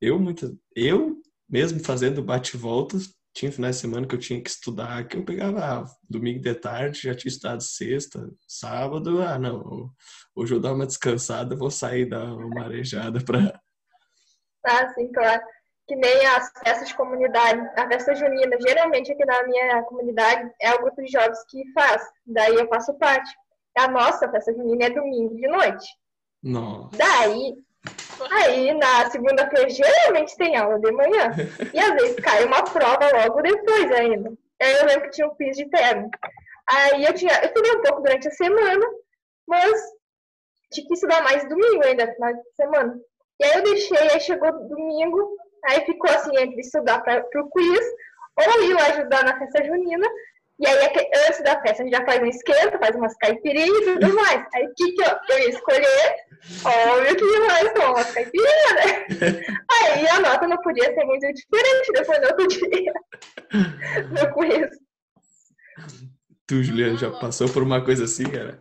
[0.00, 0.58] Eu, muito...
[0.74, 5.24] eu mesmo fazendo bate-voltas, tinha finais de semana que eu tinha que estudar, que eu
[5.24, 9.90] pegava ah, domingo de tarde, já tinha estudado sexta, sábado, ah, não,
[10.34, 13.60] hoje eu dar uma descansada, vou sair dar uma arejada pra.
[14.64, 15.42] Ah, sim, claro.
[15.86, 18.56] Que nem as festas de comunidade, a festa junina.
[18.60, 22.02] Geralmente aqui na minha comunidade é o grupo de jovens que faz.
[22.26, 23.30] Daí eu faço parte.
[23.78, 25.86] A nossa festa junina é domingo de noite.
[26.42, 26.96] Nossa.
[26.96, 27.54] Daí,
[28.30, 31.30] aí na segunda-feira geralmente tem aula de manhã.
[31.72, 34.32] E às vezes cai uma prova logo depois ainda.
[34.60, 36.10] Aí eu lembro que tinha um quiz de terno.
[36.68, 38.86] Aí eu tinha, eu estudei um pouco durante a semana,
[39.46, 39.80] mas
[40.72, 43.00] tinha que estudar mais domingo ainda, final de semana.
[43.38, 45.36] E aí eu deixei, aí chegou domingo,
[45.68, 47.86] aí ficou assim, entre estudar para o quiz,
[48.36, 50.06] ou ir ajudar na festa junina,
[50.58, 50.90] e aí,
[51.28, 54.42] antes da festa, a gente já faz um esquenta, faz umas caipirinhas e tudo mais.
[54.54, 56.16] Aí, o que, que eu, eu ia escolher?
[56.64, 59.06] Óbvio que mais são umas caipirinhas, né?
[59.70, 62.92] Aí, a nota não podia ser muito diferente depois do outro dia.
[64.10, 64.70] No quiz.
[66.46, 68.58] Tu, Juliana, já passou por uma coisa assim, cara?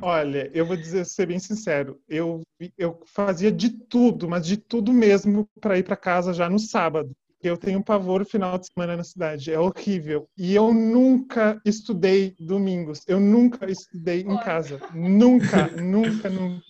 [0.00, 2.42] Olha, eu vou dizer, ser bem sincero, eu,
[2.76, 7.10] eu fazia de tudo, mas de tudo mesmo para ir para casa já no sábado.
[7.42, 10.26] Eu tenho pavor final de semana na cidade, é horrível.
[10.36, 14.80] E eu nunca estudei domingos, eu nunca estudei em casa.
[14.94, 16.64] Nunca, nunca, nunca.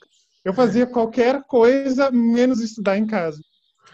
[0.45, 3.41] Eu fazia qualquer coisa menos estudar em casa.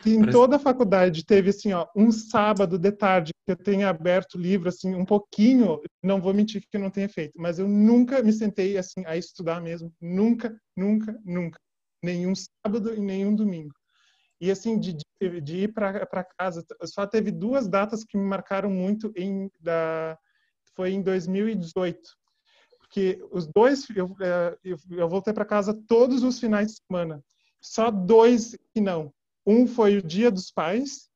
[0.07, 4.35] Em toda a faculdade teve assim, ó, um sábado de tarde que eu tenha aberto
[4.35, 8.22] o livro assim um pouquinho, não vou mentir que não tenha feito, mas eu nunca
[8.22, 11.61] me sentei assim a estudar mesmo, nunca, nunca, nunca.
[12.03, 13.74] Nenhum sábado e nenhum domingo.
[14.40, 18.70] E assim, de, de, de ir para casa, só teve duas datas que me marcaram
[18.70, 20.18] muito em da
[20.74, 22.00] foi em 2018.
[22.79, 27.22] Porque os dois eu, é, eu, eu voltei para casa todos os finais de semana.
[27.61, 29.12] Só dois que não.
[29.50, 31.10] Um foi o Dia dos Pais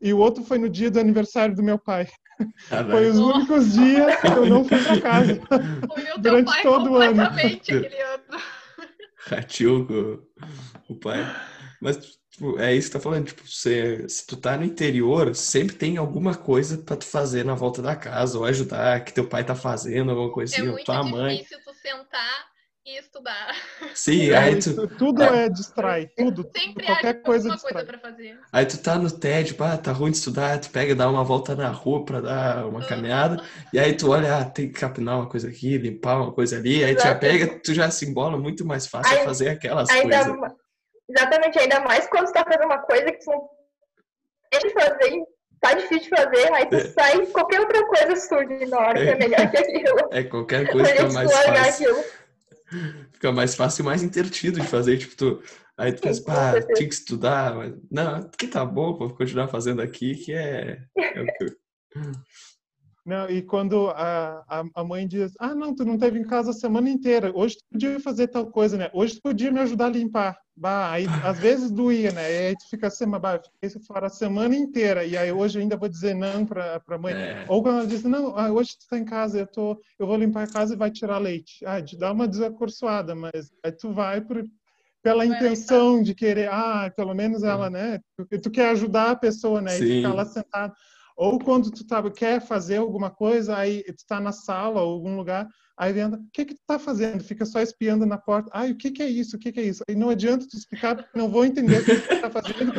[0.00, 2.08] e o outro foi no dia do aniversário do meu pai.
[2.70, 5.40] Ah, foi os únicos dias que eu não fui para casa.
[6.20, 7.22] Durante todo o ano.
[7.22, 8.38] Aquele outro.
[9.26, 10.28] Ratiu
[10.88, 11.18] o pai.
[11.80, 15.74] Mas Tipo, é isso que tá falando, tipo, você, se tu tá no interior, sempre
[15.74, 19.44] tem alguma coisa para tu fazer na volta da casa, ou ajudar, que teu pai
[19.44, 21.10] tá fazendo, alguma coisa é assim, ou tua mãe.
[21.10, 22.47] É muito difícil tu sentar
[22.88, 23.54] e estudar.
[23.94, 24.88] Sim, é, aí tu...
[24.88, 26.48] Tudo é distrai, tudo.
[26.56, 27.84] Sempre qualquer coisa distrai.
[27.84, 28.40] Coisa fazer.
[28.50, 31.54] Aí tu tá no TED, pá, tá ruim de estudar, tu pega, dá uma volta
[31.54, 32.86] na rua pra dar uma uhum.
[32.86, 36.56] caminhada, e aí tu olha, ah, tem que capinar uma coisa aqui, limpar uma coisa
[36.56, 39.90] ali, aí tu já pega, tu já se embola muito mais fácil aí, fazer aquelas
[39.90, 40.26] coisas.
[41.10, 43.48] Exatamente, ainda mais quando você tá fazendo uma coisa que você não
[44.50, 45.22] tem fazer,
[45.60, 46.84] tá difícil de fazer, aí tu é.
[46.88, 49.04] sai qualquer outra coisa surge na hora, é.
[49.04, 49.98] que é melhor que aquilo.
[50.12, 51.90] É, qualquer coisa fica mais fácil.
[51.90, 52.04] Aquilo.
[53.12, 55.42] Fica mais fácil e mais intertido de fazer, tipo, tu,
[55.76, 59.80] aí tu pensa, pá, tinha que estudar, mas não, que tá bom, vou continuar fazendo
[59.80, 61.56] aqui, que é, é o que
[63.08, 66.50] Não, e quando a, a, a, mãe diz, ah, não, tu não esteve em casa
[66.50, 68.90] a semana inteira, hoje tu podia fazer tal coisa, né?
[68.92, 70.38] Hoje tu podia me ajudar a limpar.
[70.54, 72.30] Bah, aí às vezes doía, né?
[72.30, 75.58] E aí tu fica assim, bah, eu fiquei fora a semana inteira, e aí hoje
[75.58, 77.14] ainda vou dizer não para a mãe.
[77.14, 77.46] É.
[77.48, 80.16] Ou quando ela diz, não, ah, hoje tu está em casa, eu, tô, eu vou
[80.18, 81.64] limpar a casa e vai tirar leite.
[81.64, 84.44] Ah, te dá uma desacursoada, mas aí tu vai por,
[85.02, 88.00] pela intenção de querer, ah, pelo menos ela, né?
[88.18, 89.70] Tu, tu quer ajudar a pessoa, né?
[89.70, 89.84] Sim.
[89.84, 90.74] E ficar lá sentado.
[91.18, 95.16] Ou quando tu tá, quer fazer alguma coisa, aí tu está na sala ou algum
[95.16, 97.24] lugar, aí vem, o que que tu tá fazendo?
[97.24, 98.48] Fica só espiando na porta.
[98.54, 99.34] Ai, o que que é isso?
[99.34, 99.82] O que que é isso?
[99.88, 102.72] Aí não adianta tu explicar, porque não vou entender o que tu tá fazendo.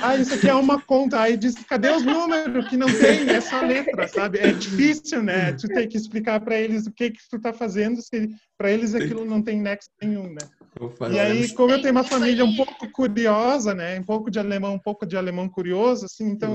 [0.00, 1.20] Ah, isso aqui é uma conta.
[1.20, 2.68] Aí diz, cadê os números?
[2.68, 4.38] Que não tem, é só letra, sabe?
[4.38, 5.52] É difícil, né?
[5.52, 8.94] Tu tem que explicar para eles o que que tu tá fazendo, se para eles
[8.94, 10.48] aquilo não tem nexo nenhum, né?
[11.10, 14.74] E aí, como eu tenho uma família um pouco curiosa, né, um pouco de alemão,
[14.74, 16.54] um pouco de alemão curioso, assim, então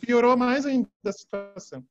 [0.00, 1.84] piorou mais ainda a situação.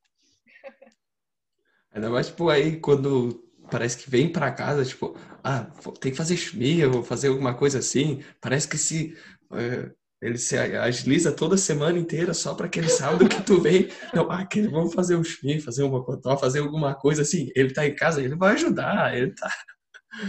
[1.93, 5.67] Ainda mais, tipo, aí quando parece que vem para casa, tipo, ah,
[5.99, 9.15] tem que fazer chumia, vou fazer alguma coisa assim, parece que se...
[9.53, 9.91] É,
[10.21, 13.89] ele se agiliza toda semana inteira só para que ele saiba que tu vem.
[14.11, 17.51] Não, ah, que vamos fazer um chumia, fazer um bocotó, fazer alguma coisa assim.
[17.55, 19.51] Ele tá em casa, ele vai ajudar, ele tá...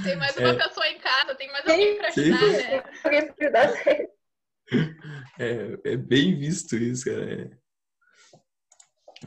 [0.02, 0.54] Tem mais uma é.
[0.54, 2.46] pessoa em casa, tem mais alguém para ajudar, Sim.
[2.46, 2.84] né?
[3.04, 3.72] Alguém para ajudar.
[5.38, 7.32] É, é bem visto isso, cara.
[7.32, 7.50] É.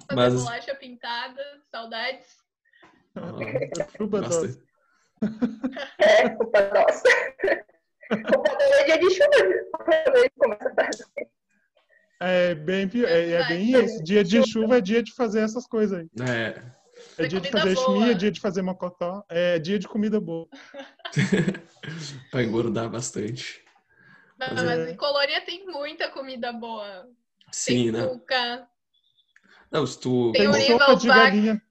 [0.08, 0.34] Fazer Mas...
[0.34, 1.42] bolacha pintada,
[1.72, 2.28] saudades.
[3.16, 3.32] Ah,
[3.98, 4.62] culpa nossa.
[5.98, 7.04] É, culpa nossa.
[8.10, 9.36] Culpa é dia de chuva.
[12.22, 14.04] É bem, é, é bem isso.
[14.04, 16.10] Dia de chuva é dia de fazer essas coisas aí.
[16.28, 16.79] É.
[17.20, 20.48] É dia de fazer chimia, é dia de fazer mocotó, é dia de comida boa.
[22.32, 23.62] Vai engordar bastante.
[24.40, 24.92] Não, mas, mas é...
[24.92, 27.06] em Colônia tem muita comida boa.
[27.52, 28.08] Sim, tem né?
[28.08, 28.68] Cuca.
[29.70, 30.32] Não, se tu...
[30.32, 31.62] Tem, tem sopa de galinha.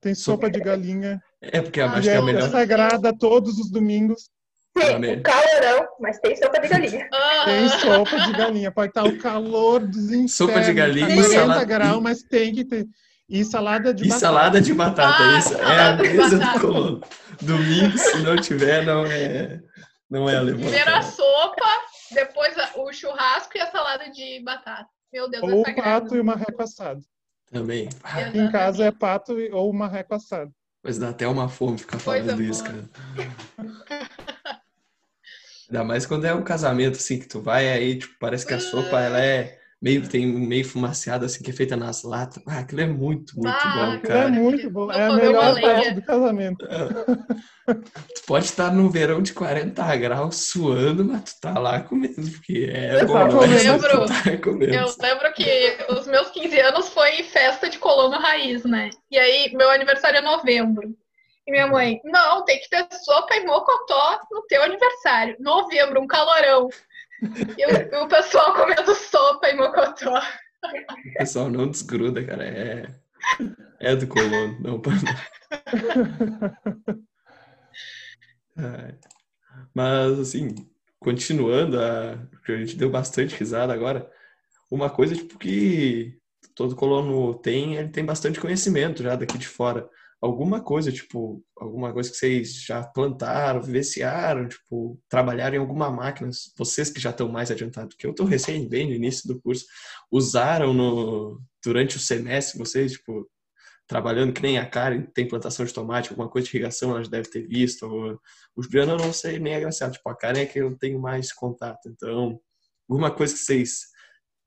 [0.00, 1.22] Tem sopa de galinha.
[1.42, 2.48] É, porque a acho que é a melhor.
[2.48, 4.30] É sagrada todos os domingos.
[4.78, 7.08] Sim, o calorão, mas tem sopa de galinha.
[7.44, 8.72] Tem sopa de galinha.
[8.72, 10.34] Pode estar o calor dos infernos.
[10.34, 11.06] Sopa de galinha.
[11.08, 11.64] 40 salada...
[11.64, 12.86] graus, mas tem que ter.
[13.32, 14.20] E salada de e batata.
[14.26, 15.54] salada de batata, ah, isso.
[15.56, 17.00] É a mesa do colono.
[17.40, 19.58] Domingo, se não tiver, não é,
[20.10, 20.60] não é alemão.
[20.60, 21.64] Primeiro a sopa,
[22.10, 24.86] depois o churrasco e a salada de batata.
[25.10, 27.00] Meu Deus, Ou o pato e uma repassada.
[27.50, 27.88] Também.
[28.02, 30.52] Aqui em casa é pato e- ou marreco assado.
[30.84, 32.74] Mas dá até uma fome ficar Coisa falando isso, boa.
[33.56, 34.10] cara.
[35.70, 38.60] Ainda mais quando é um casamento, assim, que tu vai aí, tipo, parece que a
[38.60, 42.40] sopa, ela é meio, tem meio fumaciada, assim, que é feita nas latas.
[42.46, 44.28] Ah, aquilo é muito, muito Ah, bom, É cara.
[44.28, 44.86] muito bom.
[44.86, 46.64] Não É a melhor parte do casamento.
[47.66, 52.70] Tu pode estar num verão de 40 graus suando, mas tu tá lá comendo, porque
[52.72, 53.88] é Eu bom, tava mas comendo.
[53.88, 54.74] tu tá comendo.
[54.74, 58.90] Eu lembro que os meus 15 anos foi festa de colono raiz, né?
[59.10, 60.94] E aí, meu aniversário é novembro.
[61.46, 65.36] E minha mãe, não, tem que ter sopa e mocotó no teu aniversário.
[65.40, 66.68] Novembro, um calorão.
[67.56, 70.18] E o, o pessoal comendo sopa e mocotó.
[70.18, 72.44] O pessoal não desgruda, cara.
[72.44, 72.86] É,
[73.80, 74.92] é do colono, não para
[79.74, 80.54] Mas, assim,
[80.98, 82.12] continuando, a,
[82.48, 84.10] a gente deu bastante risada agora,
[84.70, 86.18] uma coisa, tipo, que
[86.54, 89.88] todo colono tem, ele tem bastante conhecimento já daqui de fora.
[90.22, 96.30] Alguma coisa, tipo, alguma coisa que vocês já plantaram, vivenciaram, tipo, trabalharam em alguma máquina,
[96.56, 99.66] vocês que já estão mais adiantados, que eu tô recém, bem no início do curso,
[100.12, 103.28] usaram no, durante o semestre, vocês, tipo,
[103.88, 107.10] trabalhando que nem a Karen, tem plantação de tomate, alguma coisa de irrigação, ela já
[107.10, 107.82] deve ter visto.
[107.84, 108.18] Ou,
[108.56, 111.32] o Juliano eu não sei nem agraciado, tipo, a Karen é que eu tenho mais
[111.32, 111.88] contato.
[111.88, 112.40] Então,
[112.88, 113.91] alguma coisa que vocês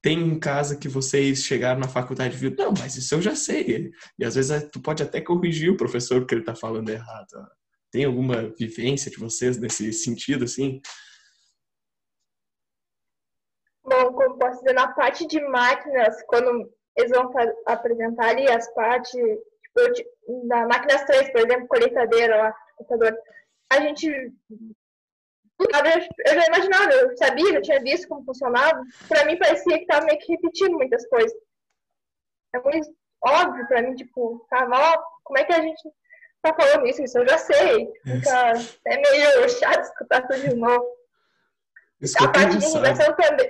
[0.05, 3.35] têm em casa que vocês chegaram na faculdade e viram, não, mas isso eu já
[3.35, 3.91] sei.
[4.19, 7.49] E às vezes é, tu pode até corrigir o professor porque ele tá falando errado.
[7.91, 10.79] Tem alguma vivência de vocês nesse sentido, assim?
[13.83, 17.33] Bom, como posso dizer, na parte de máquinas, quando eles vão
[17.65, 23.17] apresentar ali as partes, tipo, na máquinas 3, por exemplo, colheitadeira lá, computador,
[23.71, 24.07] a gente.
[25.59, 28.81] Eu já imaginava, eu sabia, eu tinha visto como funcionava.
[29.07, 31.33] Pra mim parecia que tava meio que repetindo muitas coisas.
[32.53, 32.89] É muito
[33.23, 35.81] óbvio pra mim, tipo, tava, ó, como é que a gente
[36.41, 37.03] tá falando isso?
[37.03, 37.91] Isso eu já sei.
[38.03, 38.53] Fica
[38.85, 40.85] é meio chato escutar tudo de novo.
[42.19, 43.49] A parte de irrigação também.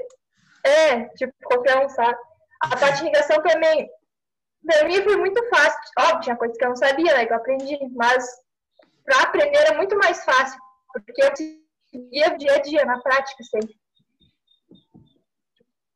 [0.63, 2.17] É, tipo, qualquer um sabe.
[2.61, 3.89] A parte de irrigação também.
[4.65, 5.79] Pra mim foi muito fácil.
[5.99, 7.25] Óbvio, tinha coisas que eu não sabia, né?
[7.25, 7.77] Que eu aprendi.
[7.95, 8.25] Mas
[9.03, 10.59] pra aprender era muito mais fácil.
[10.93, 11.33] Porque eu
[12.09, 13.75] dia a dia, na prática, sempre.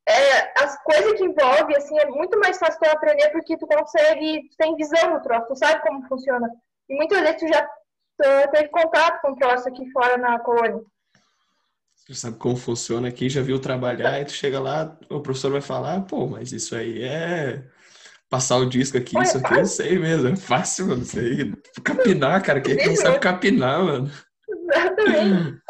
[0.08, 4.48] É, as coisas que envolvem, assim, é muito mais fácil tu aprender porque tu consegue,
[4.48, 6.50] tu tem visão no troço, tu sabe como funciona.
[6.88, 10.80] E muitas vezes tu já tu teve contato com o troço aqui fora na colônia.
[11.94, 15.60] Você sabe como funciona aqui, já viu trabalhar, e tu chega lá, o professor vai
[15.60, 17.62] falar, pô, mas isso aí é
[18.28, 21.18] passar o disco aqui, Pô, é isso aqui eu sei mesmo, é fácil, mano, isso
[21.18, 21.52] aí.
[21.84, 24.10] Capinar, cara, quem é que não sabe capinar, mano?
[24.74, 25.60] Exatamente.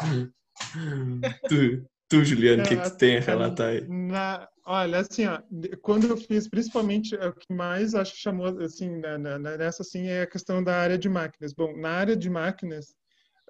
[1.47, 3.87] Tu, tu Juliano, o que, que tu tem a relatar aí?
[3.87, 5.39] Na, olha, assim, ó,
[5.81, 9.81] quando eu fiz, principalmente, é o que mais acho que chamou, assim, na, na- nessa,
[9.83, 11.53] assim, é a questão da área de máquinas.
[11.53, 12.93] Bom, na área de máquinas,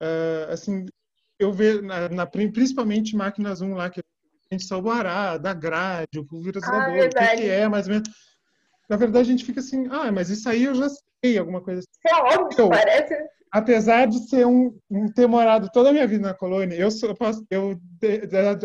[0.01, 0.85] ah, assim,
[1.39, 4.03] eu vejo, na, na- principalmente máquinas 1 lá, que a
[4.53, 7.41] gente sabe o ará, da grade, o pulverizador, o que, verdade.
[7.41, 8.09] que é, mais ou menos.
[8.89, 10.87] Na verdade, a gente fica assim, ah, mas isso aí eu já
[11.23, 12.15] sei, alguma coisa assim.
[12.15, 13.15] É óbvio, Eu- parece.
[13.51, 17.09] Apesar de ser um, um ter morado toda a minha vida na colônia, eu sou,
[17.09, 17.79] eu posso, eu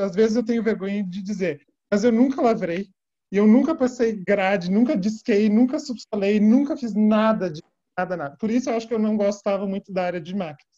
[0.04, 2.88] às vezes eu tenho vergonha de dizer, mas eu nunca lavrei,
[3.32, 7.60] e eu nunca passei grade, nunca disquei, nunca subsolei, nunca fiz nada de
[7.98, 8.36] nada, nada.
[8.38, 10.76] Por isso eu acho que eu não gostava muito da área de máquinas.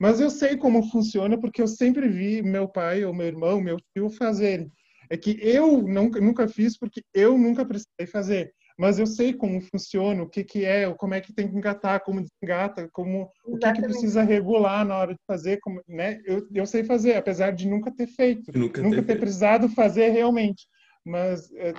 [0.00, 3.76] Mas eu sei como funciona porque eu sempre vi meu pai ou meu irmão, meu
[3.94, 4.70] tio fazerem.
[5.10, 8.52] É que eu nunca fiz porque eu nunca precisei fazer.
[8.76, 12.00] Mas eu sei como funciona, o que, que é, como é que tem que engatar,
[12.02, 13.82] como desengata, como o que, que Exatamente.
[13.84, 16.20] precisa regular na hora de fazer, como, né?
[16.24, 19.06] Eu, eu sei fazer, apesar de nunca ter feito, Nunca, nunca teve.
[19.06, 20.66] ter precisado fazer realmente.
[21.06, 21.72] Mas é,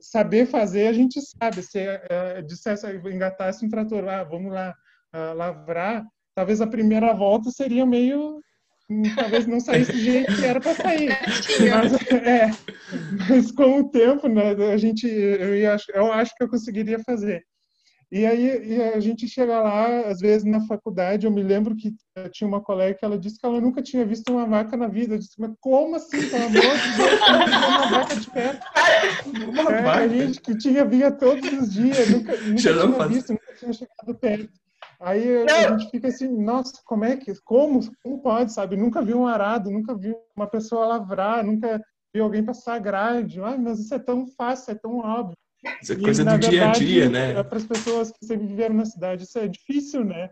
[0.00, 1.62] saber fazer a gente sabe.
[1.62, 4.74] Se é, dissesse, engatasse um trator, ah, vamos lá
[5.12, 8.40] ah, lavrar, talvez a primeira volta seria meio
[9.14, 11.10] talvez não saísse do jeito que era para sair.
[11.42, 11.70] Certinho.
[11.70, 12.50] Mas, é,
[13.28, 17.42] mas com o tempo, né, a gente, eu, ia, eu acho que eu conseguiria fazer.
[18.12, 21.92] E aí e a gente chega lá, às vezes na faculdade, eu me lembro que
[22.16, 24.86] eh, tinha uma colega que ela disse que ela nunca tinha visto uma vaca na
[24.86, 25.14] vida.
[25.14, 27.20] Eu disse, mas como assim, pelo amor de Deus,
[27.66, 28.66] uma vaca de perto?
[29.48, 30.04] Uma É, vaca.
[30.04, 33.72] a gente que tinha vinha todos os dias, nunca, nunca tinha faz- visto, nunca tinha
[33.72, 34.52] chegado perto.
[35.04, 35.78] Aí a Não.
[35.78, 38.74] gente fica assim, nossa, como é que, como, como pode, sabe?
[38.76, 41.78] Nunca vi um arado, nunca vi uma pessoa lavrar, nunca
[42.14, 43.40] vi alguém passar grade.
[43.42, 45.36] Ai, mas isso é tão fácil, é tão óbvio.
[45.82, 47.42] Isso é E, coisa na do dia a verdade, dia, né?
[47.42, 50.30] Para as pessoas que sempre viveram na cidade, isso é difícil, né?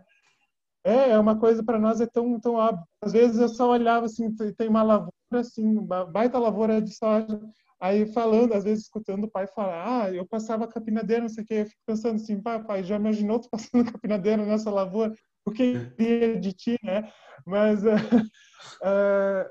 [0.83, 2.83] É, é uma coisa para nós é tão, tão óbvio.
[3.01, 6.93] Às vezes eu só olhava assim, tem- tem uma lavoura assim, uma baita lavoura de
[6.95, 7.39] soja.
[7.83, 11.45] Aí falando, às vezes escutando o pai falar, ah, eu passava capinadeira, não sei o
[11.45, 15.13] quê, eu fico pensando assim, pai, pai, já imaginou tu passando capinadeira nessa lavoura?
[15.45, 17.11] O que queria de ti, né?
[17.45, 17.89] Mas uh,
[18.81, 19.49] uh,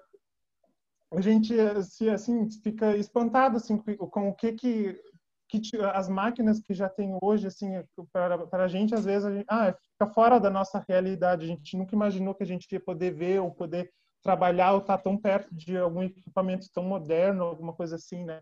[1.14, 4.98] a gente se assim fica espantado assim com o que que,
[5.46, 5.60] que
[5.92, 9.44] as máquinas que já tem hoje assim para para a gente às vezes a gente,
[9.46, 13.10] ah fica fora da nossa realidade a gente nunca imaginou que a gente ia poder
[13.10, 17.72] ver ou poder trabalhar ou estar tá tão perto de algum equipamento tão moderno alguma
[17.72, 18.40] coisa assim né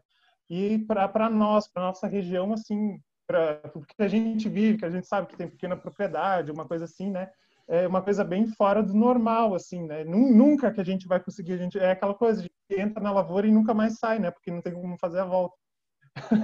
[0.48, 5.06] e para nós para nossa região assim para porque a gente vive que a gente
[5.06, 7.30] sabe que tem pequena propriedade uma coisa assim né
[7.70, 10.02] é uma coisa bem fora do normal, assim, né?
[10.02, 13.46] Nunca que a gente vai conseguir, a gente é aquela coisa de entra na lavoura
[13.46, 14.28] e nunca mais sai, né?
[14.32, 15.56] Porque não tem como fazer a volta.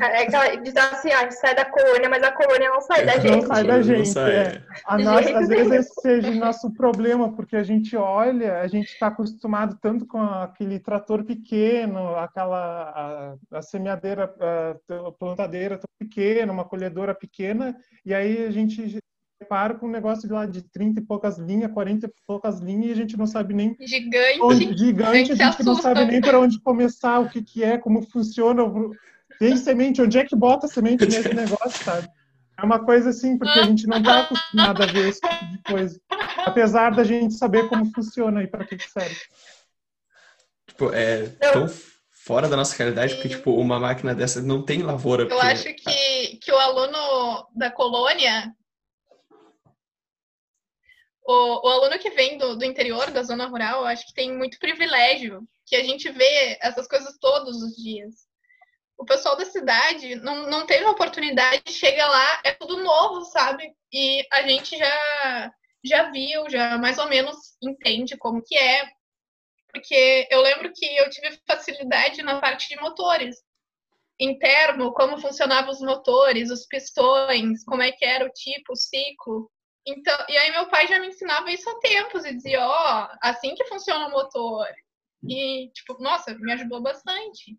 [0.00, 3.04] É aquela diz assim, ah, a gente sai da colônia, mas a colônia não sai
[3.04, 3.42] da gente.
[3.42, 4.08] Não sai da gente.
[4.08, 4.62] Sai, é.
[4.86, 8.86] A nossa, às vezes esse seja o nosso problema, porque a gente olha, a gente
[8.86, 14.32] está acostumado tanto com aquele trator pequeno, aquela a, a semeadeira,
[14.88, 18.98] a plantadeira tão pequena, uma colhedora pequena, e aí a gente
[19.48, 22.88] para com um negócio de lá de 30 e poucas linhas, 40 e poucas linhas,
[22.88, 23.76] e a gente não sabe nem.
[23.80, 24.40] Gigante.
[24.40, 27.62] Onde, gigante, a gente, a gente não sabe nem para onde começar, o que, que
[27.62, 28.62] é, como funciona.
[29.38, 32.08] Tem semente, onde é que bota semente nesse negócio, sabe?
[32.58, 35.62] É uma coisa assim, porque a gente não está acostumado a ver esse tipo de
[35.62, 36.00] coisa.
[36.38, 39.20] Apesar da gente saber como funciona e para que, que serve.
[40.66, 41.68] Tipo, é tão
[42.10, 45.24] fora da nossa realidade, porque, tipo, uma máquina dessa não tem lavoura.
[45.24, 48.54] Eu acho que, que o aluno da colônia
[51.26, 54.32] o, o aluno que vem do, do interior, da zona rural, eu acho que tem
[54.32, 58.25] muito privilégio, que a gente vê essas coisas todos os dias.
[58.98, 63.70] O pessoal da cidade não, não teve oportunidade, chega lá, é tudo novo, sabe?
[63.92, 65.52] E a gente já,
[65.84, 68.88] já viu, já mais ou menos entende como que é.
[69.72, 73.36] Porque eu lembro que eu tive facilidade na parte de motores.
[74.18, 79.50] Interno, como funcionavam os motores, os pistões, como é que era o tipo, o ciclo.
[79.86, 83.16] Então, e aí meu pai já me ensinava isso há tempos e dizia, ó, oh,
[83.22, 84.66] assim que funciona o motor.
[85.28, 87.58] E, tipo, nossa, me ajudou bastante.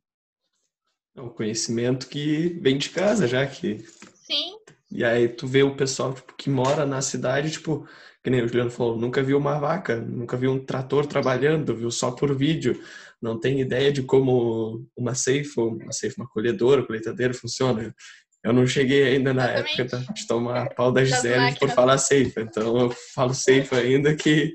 [1.17, 3.83] É um conhecimento que vem de casa já, que...
[4.13, 4.55] Sim.
[4.91, 7.87] E aí tu vê o pessoal, tipo, que mora na cidade, tipo,
[8.23, 11.89] que nem o Juliano falou, nunca viu uma vaca, nunca viu um trator trabalhando, viu
[11.89, 12.79] só por vídeo,
[13.19, 17.95] não tem ideia de como uma ceifa, uma ceifa, uma colhedora, colheitadeira funciona.
[18.43, 19.81] Eu não cheguei ainda na Exatamente.
[19.81, 24.53] época de tomar pau da Gisele por falar safe, então eu falo safe ainda que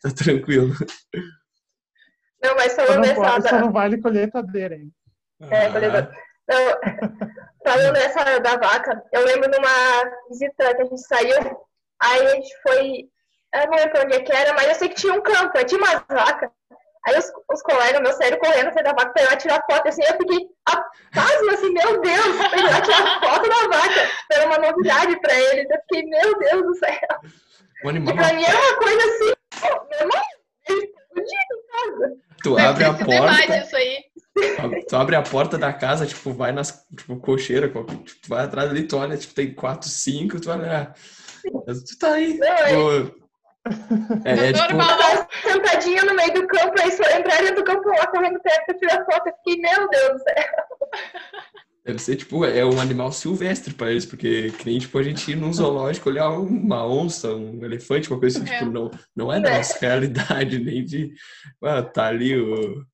[0.00, 0.74] tá tranquilo.
[2.42, 3.14] Não, mas falando essa...
[3.14, 4.90] Pode, só não vale colheitadeira hein?
[5.42, 6.10] É, colheitadeira.
[6.48, 7.20] Não,
[7.64, 11.66] falando essa da vaca, eu lembro numa visita que a gente saiu,
[12.00, 13.04] aí a gente foi,
[13.54, 15.78] eu não lembro onde é que era, mas eu sei que tinha um campo, tinha
[15.78, 16.50] umas vacas,
[17.06, 19.88] Aí os, os colegas, meu sério, correndo, sair da vaca pra ir lá tirar foto,
[19.88, 20.46] assim, eu fiquei
[21.14, 24.10] pasmo, assim, meu Deus, pra ir lá tirar foto da vaca.
[24.30, 26.98] Era uma novidade pra eles, eu fiquei, meu Deus do céu.
[27.84, 28.14] O animal...
[28.14, 29.32] E pra mim era uma coisa assim,
[29.90, 30.22] meu irmão,
[31.14, 32.16] dia em casa.
[32.42, 33.66] Tu abre a porta...
[34.88, 38.82] Tu abre a porta da casa, tipo, vai nas tipo, cocheira, tipo, vai atrás ali,
[38.82, 42.38] tu olha, tipo, tem quatro, cinco, tu olha, ah, tu tá aí.
[42.38, 43.28] Não, tipo,
[44.24, 44.74] é, é tipo...
[44.74, 45.28] Normal.
[45.42, 49.28] Sentadinha no meio do campo, aí só entraria do campo lá correndo perto tirar foto.
[49.28, 50.44] Eu fiquei, meu Deus do céu.
[51.84, 55.30] Deve ser, tipo, é um animal silvestre para eles, porque que nem, tipo, a gente
[55.30, 58.58] ir num zoológico olhar uma onça, um elefante, uma coisa assim, é.
[58.58, 59.88] tipo, não, não é da nossa é.
[59.88, 61.14] realidade, nem de,
[61.62, 62.84] ah, tá ali o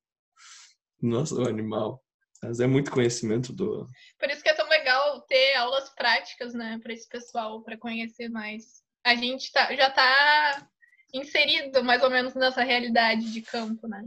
[1.01, 2.03] nosso animal.
[2.43, 3.87] Mas é muito conhecimento do...
[4.19, 8.29] Por isso que é tão legal ter aulas práticas, né, para esse pessoal, para conhecer
[8.29, 10.67] mais a gente tá, já está
[11.13, 14.03] inserido mais ou menos nessa realidade de campo, né?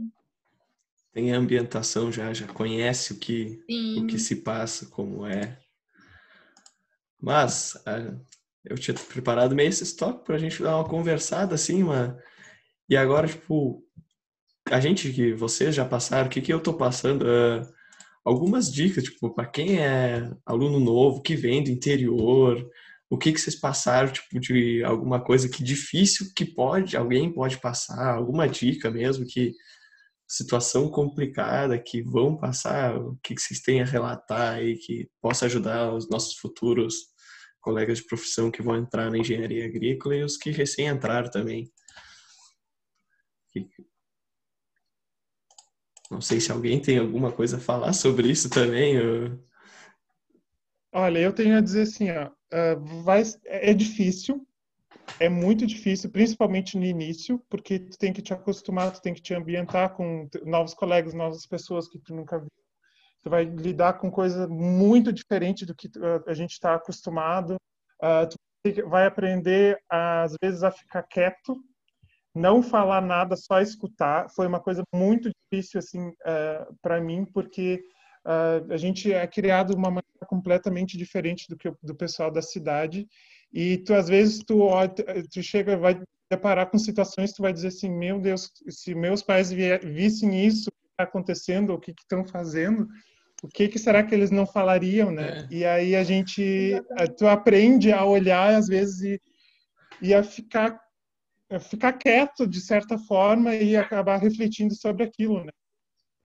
[1.13, 3.63] Tem a ambientação já, já conhece o que,
[3.97, 5.57] o que se passa, como é.
[7.19, 7.81] Mas
[8.63, 12.21] eu tinha preparado meio esse estoque para a gente dar uma conversada assim, uma...
[12.87, 13.83] e agora, tipo,
[14.71, 17.23] a gente que vocês já passaram, o que, que eu tô passando?
[17.23, 17.67] Uh,
[18.23, 22.69] algumas dicas, tipo, para quem é aluno novo, que vem do interior,
[23.09, 27.59] o que que vocês passaram, tipo, de alguma coisa que difícil que pode, alguém pode
[27.59, 29.53] passar, alguma dica mesmo que
[30.27, 35.47] situação complicada que vão passar, o que que vocês têm a relatar aí que possa
[35.47, 36.93] ajudar os nossos futuros
[37.59, 41.71] colegas de profissão que vão entrar na engenharia agrícola e os que recém entraram também.
[46.09, 48.99] Não sei se alguém tem alguma coisa a falar sobre isso também.
[48.99, 49.39] Ou...
[50.91, 54.45] Olha, eu tenho a dizer assim, ó, uh, vai, é difícil,
[55.19, 59.21] é muito difícil, principalmente no início, porque tu tem que te acostumar, tu tem que
[59.21, 62.49] te ambientar com novos colegas, novas pessoas que tu nunca viu.
[63.23, 65.89] tu vai lidar com coisa muito diferente do que
[66.25, 67.55] a gente está acostumado.
[68.01, 71.55] Uh, tu vai aprender, às vezes, a ficar quieto,
[72.35, 74.29] não falar nada, só escutar.
[74.29, 77.81] Foi uma coisa muito difícil, assim, uh, para mim, porque
[78.25, 82.41] uh, a gente é criado de uma maneira completamente diferente do que do pessoal da
[82.41, 83.07] cidade.
[83.51, 84.69] E tu, às vezes, tu,
[85.31, 85.99] tu chega, vai
[86.31, 90.87] deparar com situações, tu vai dizer assim, meu Deus, se meus pais vissem isso que
[90.91, 92.87] está acontecendo, o que estão fazendo,
[93.41, 95.47] o que, que será que eles não falariam, né?
[95.49, 95.53] É.
[95.53, 96.79] E aí a gente,
[97.17, 99.21] tu aprende a olhar às vezes e,
[100.01, 100.79] e a ficar a
[101.59, 105.51] ficar quieto de certa forma e acabar refletindo sobre aquilo, né?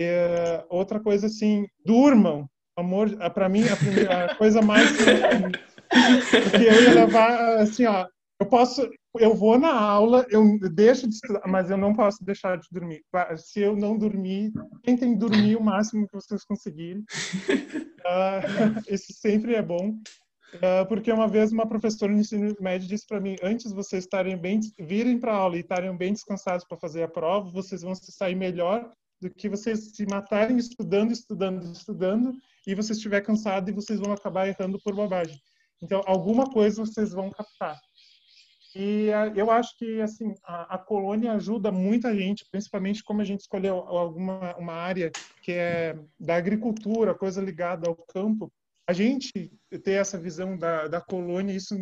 [0.00, 4.90] É, outra coisa assim, durmam, amor, para mim a, primeira, a coisa mais
[6.42, 8.06] porque eu ia levar assim, ó,
[8.40, 8.88] eu posso
[9.20, 13.00] eu vou na aula, eu deixo de estudar, mas eu não posso deixar de dormir.
[13.36, 14.52] Se eu não dormir,
[14.82, 16.98] tentem dormir o máximo que vocês conseguirem.
[16.98, 19.96] Uh, isso sempre é bom.
[20.54, 24.36] Uh, porque uma vez uma professora no ensino médio disse para mim, antes vocês estarem
[24.36, 28.12] bem, virem para aula e estarem bem descansados para fazer a prova, vocês vão se
[28.12, 28.88] sair melhor
[29.20, 32.34] do que vocês se matarem estudando, estudando, estudando,
[32.66, 35.40] e você estiver cansado e vocês vão acabar errando por bobagem.
[35.82, 37.78] Então, alguma coisa vocês vão captar.
[38.74, 43.24] E uh, eu acho que assim a, a, colônia ajuda muita gente, principalmente como a
[43.24, 48.52] gente escolheu alguma uma área que é da agricultura, coisa ligada ao campo.
[48.86, 49.32] A gente
[49.82, 51.74] ter essa visão da, da colônia, isso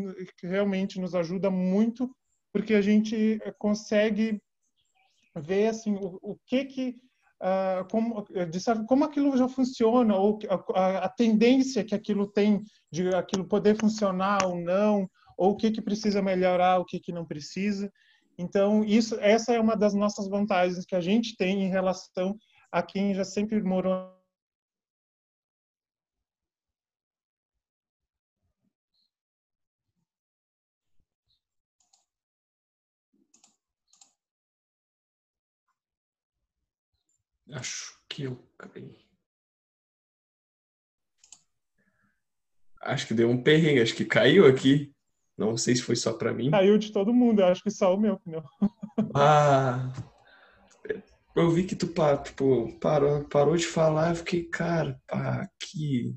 [0.43, 2.15] realmente nos ajuda muito,
[2.53, 4.41] porque a gente consegue
[5.37, 6.97] ver assim o, o que que
[7.43, 10.39] uh, como de, como aquilo já funciona ou
[10.75, 15.71] a, a tendência que aquilo tem de aquilo poder funcionar ou não ou o que,
[15.71, 17.91] que precisa melhorar, o que, que não precisa.
[18.39, 22.37] Então, isso, essa é uma das nossas vantagens que a gente tem em relação
[22.71, 24.11] a quem já sempre morou
[37.53, 38.97] Acho que eu caí.
[42.81, 44.93] Acho que deu um perrengue, acho que caiu aqui.
[45.37, 46.51] Não sei se foi só para mim.
[46.51, 48.43] Caiu de todo mundo, eu acho que só o meu pneu.
[49.15, 49.93] Ah,
[51.35, 51.87] eu vi que tu
[52.25, 56.15] tipo, parou, parou de falar, eu fiquei, cara, pá, que,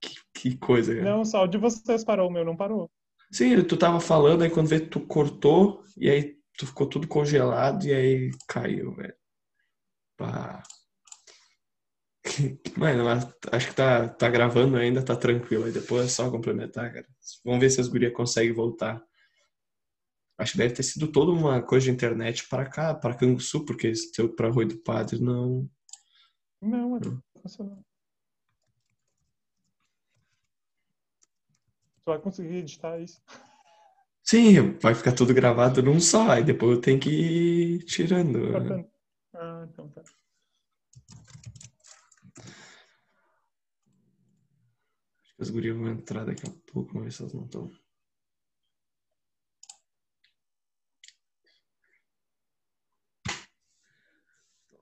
[0.00, 0.94] que, que coisa.
[0.94, 1.10] Cara.
[1.10, 2.90] Não, só o de vocês parou, o meu não parou.
[3.30, 7.86] Sim, tu tava falando, aí quando vê tu cortou, e aí tu ficou tudo congelado,
[7.86, 9.14] e aí caiu, velho.
[10.16, 10.62] Pá.
[12.76, 13.04] Mano,
[13.50, 15.64] acho que tá, tá gravando ainda, tá tranquilo.
[15.64, 17.06] Aí depois é só complementar, cara.
[17.44, 19.02] Vamos ver se as gurias conseguem voltar.
[20.38, 23.88] Acho que deve ter sido toda uma coisa de internet para cá, para Canguçu, porque
[23.88, 25.68] esse teu pra Rui do Padre não.
[26.60, 26.98] Não, não.
[26.98, 27.84] não.
[32.04, 33.22] Tu vai conseguir editar isso.
[34.24, 38.52] Sim, vai ficar tudo gravado num só, aí depois eu tenho que ir tirando.
[39.34, 40.02] Ah, então tá.
[45.38, 47.70] As gurias vão entrar daqui a pouco, vamos ver se elas não estão.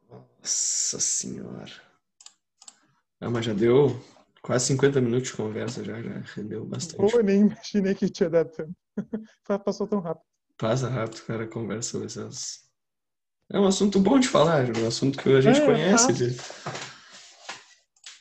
[0.08, 1.72] Nossa senhora.
[3.20, 3.88] Ah, mas já deu
[4.42, 7.12] quase 50 minutos de conversa, já, já rendeu bastante.
[7.12, 8.74] Pô, nem imaginei que tinha dado tanto.
[9.64, 10.26] Passou tão rápido.
[10.58, 12.69] Passa rápido, cara, conversa essas.
[13.52, 16.12] É um assunto bom de falar, é um assunto que a gente é, conhece.
[16.12, 16.36] De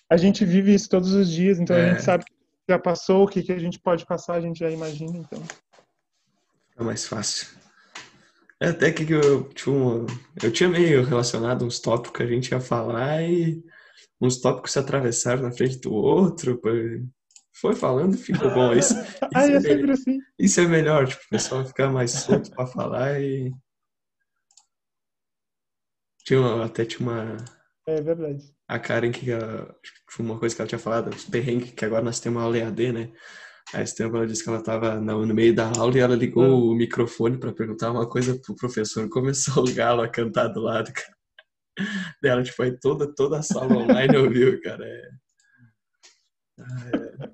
[0.09, 1.86] a gente vive isso todos os dias, então é.
[1.86, 2.34] a gente sabe que
[2.67, 5.41] já passou, o que, que a gente pode passar, a gente já imagina, então.
[6.77, 7.47] É mais fácil.
[8.59, 10.05] É até que eu, tipo,
[10.41, 13.63] eu tinha meio relacionado uns tópicos que a gente ia falar e
[14.19, 16.59] uns tópicos se atravessaram na frente do outro.
[17.53, 18.73] Foi falando, ficou bom.
[18.73, 20.17] Isso, isso, ah, é, é sempre assim.
[20.38, 23.53] Isso é melhor, tipo, o pessoal ficar mais solto para falar e.
[26.30, 27.38] Tinha, até tinha uma.
[27.88, 29.25] É verdade a Karen, que
[30.07, 32.59] foi uma coisa que ela tinha falado, os perrengues, que agora nós temos uma aula
[32.59, 33.11] EAD, né?
[33.73, 36.43] Aí esse tempo ela disse que ela estava no, meio da aula e ela ligou
[36.43, 36.55] ah.
[36.55, 39.09] o microfone para perguntar uma coisa pro professor.
[39.09, 41.17] Começou o galo a cantar do lado, cara.
[42.21, 44.86] Dela, tipo, aí toda, toda a sala online ouviu, cara.
[44.86, 45.09] É...
[46.59, 47.30] é...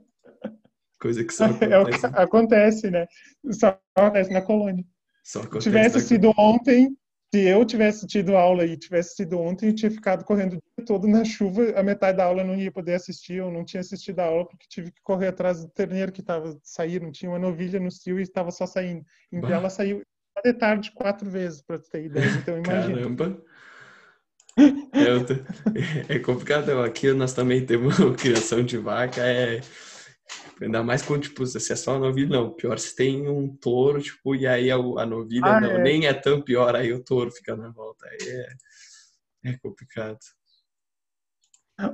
[1.02, 1.74] Coisa que só acontece.
[1.74, 3.08] É o que acontece, né?
[3.52, 4.86] Só acontece na colônia.
[5.22, 6.96] Só acontece Tivesse sido ontem,
[7.36, 10.86] se eu tivesse tido aula e tivesse sido ontem, eu tinha ficado correndo o dia
[10.86, 13.82] todo na chuva, a metade da aula eu não ia poder assistir, eu não tinha
[13.82, 17.38] assistido a aula porque tive que correr atrás do terneiro que estava saindo, tinha uma
[17.38, 19.04] novilha no cio e estava só saindo.
[19.30, 19.56] Então bah.
[19.58, 20.02] ela saiu
[20.42, 22.26] de tarde quatro vezes, para ter ideia.
[22.26, 22.96] Então imagina.
[22.96, 23.44] Caramba.
[24.58, 26.82] É, é complicado.
[26.84, 29.22] Aqui nós também temos criação de vaca.
[29.22, 29.60] É...
[30.62, 32.52] Ainda mais quando, tipo, se é só a novilha, não.
[32.54, 35.84] Pior se tem um touro, tipo, e aí a, a novilha Ah, não, é.
[35.84, 38.06] nem é tão pior, aí o touro fica na volta.
[38.08, 40.18] Aí é, é complicado.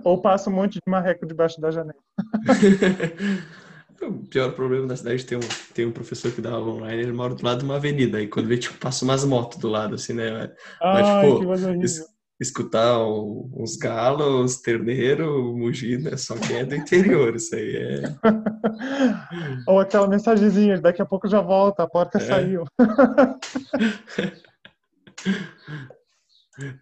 [0.04, 2.00] Ou passa um monte de marreco debaixo da janela.
[4.02, 5.42] O pior problema da cidade tem um,
[5.76, 8.28] tem um professor que dá aula online, ele mora do lado de uma avenida, aí
[8.28, 10.52] quando vê, tipo, passa umas motos do lado, assim, né?
[10.82, 11.84] Ai, tipo.
[11.84, 12.11] Es-
[12.42, 18.02] escutar uns galos, terneiro, mugindo, é só quem é do interior, isso aí é...
[19.68, 22.22] Ou aquela mensagenzinha, daqui a pouco já volta, a porca É.
[22.22, 22.64] saiu.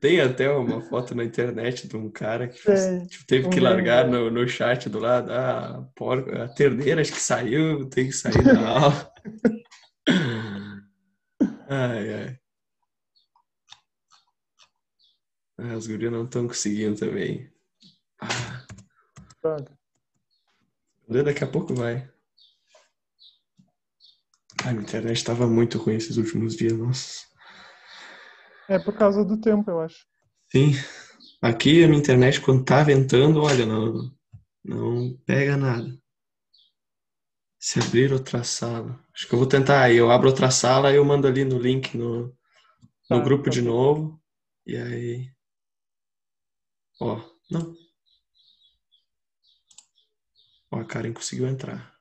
[0.01, 4.07] Tem até uma foto na internet de um cara que Tem, tipo, teve que largar
[4.07, 8.14] no, no chat do lado, ah, a, porca, a terneira acho que saiu, tem que
[8.14, 9.12] sair da aula.
[11.72, 12.38] Ai, ai.
[15.60, 17.51] Ah, os gurias não estão conseguindo também.
[18.22, 18.66] Ah,
[19.41, 19.78] Droga.
[21.26, 22.10] daqui a pouco vai.
[24.66, 27.28] Minha internet estava muito ruim esses últimos dias, nossa.
[28.70, 30.05] É por causa do tempo, eu acho.
[30.51, 30.72] Sim,
[31.41, 34.12] aqui a minha internet quando tá ventando, olha, não,
[34.64, 35.97] não pega nada.
[37.60, 38.99] Se abrir outra sala.
[39.14, 39.97] Acho que eu vou tentar aí.
[39.97, 42.34] Eu abro outra sala e eu mando ali no link no, no
[43.07, 44.22] Tá, grupo tá de novo.
[44.66, 45.32] E aí.
[47.00, 47.18] Ó,
[47.50, 47.76] não.
[50.72, 51.97] Ó, a Karen conseguiu entrar.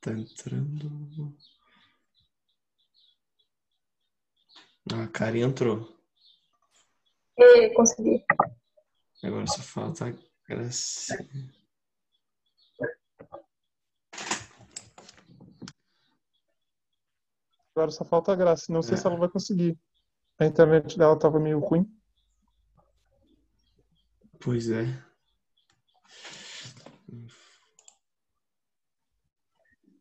[0.00, 1.36] Tá entrando.
[4.92, 5.92] Ah, a Karen entrou.
[7.36, 8.24] E consegui.
[9.22, 10.12] Agora só falta a
[10.46, 11.52] Gracinha.
[17.74, 18.72] Agora só falta a graça.
[18.72, 18.96] Não sei É.
[18.96, 19.78] se ela vai conseguir.
[20.38, 21.86] A internet dela tava meio ruim.
[24.40, 24.84] Pois é.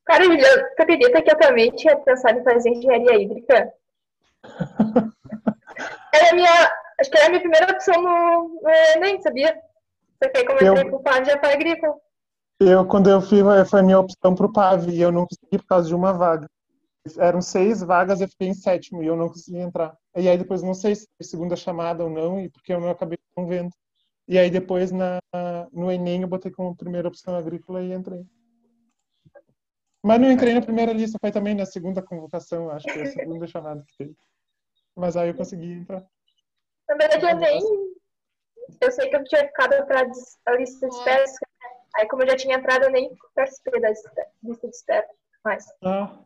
[0.05, 0.25] Cara,
[0.75, 3.73] tu acredita que eu também tinha pensado em fazer engenharia hídrica?
[6.13, 6.49] Era a minha.
[6.99, 9.59] Acho que era a minha primeira opção no, no Enem, sabia?
[10.21, 11.95] Só que aí, como eu entrei pro PAD, já foi agrícola.
[12.59, 15.65] Eu, quando eu fiz, foi a minha opção pro PAV e eu não consegui por
[15.65, 16.47] causa de uma vaga.
[17.17, 19.97] Eram seis vagas, eu fiquei em sétimo e eu não consegui entrar.
[20.15, 22.89] E aí depois não sei se foi segunda chamada ou não, e porque eu não
[22.89, 23.71] acabei não vendo.
[24.27, 25.19] E aí depois na,
[25.73, 28.25] no Enem eu botei como primeira opção agrícola e entrei.
[30.01, 33.05] Mas não entrei na primeira lista, foi também na segunda convocação, acho que foi a
[33.11, 34.15] segunda chamada que teve.
[34.95, 36.05] Mas aí eu consegui entrar.
[36.87, 37.61] Na verdade, eu nem.
[38.79, 41.23] Eu sei que eu tinha ficado pra dis- a lista de espera.
[41.95, 45.07] Aí, como eu já tinha entrado, eu nem participei da lista de espera.
[45.43, 45.65] Mas.
[45.83, 46.19] Ah,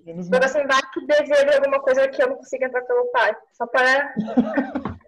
[0.00, 0.38] menos mal.
[0.38, 3.36] Agora, assim, vai que desejo alguma coisa que eu não consiga entrar pelo PAD.
[3.52, 4.14] Só para.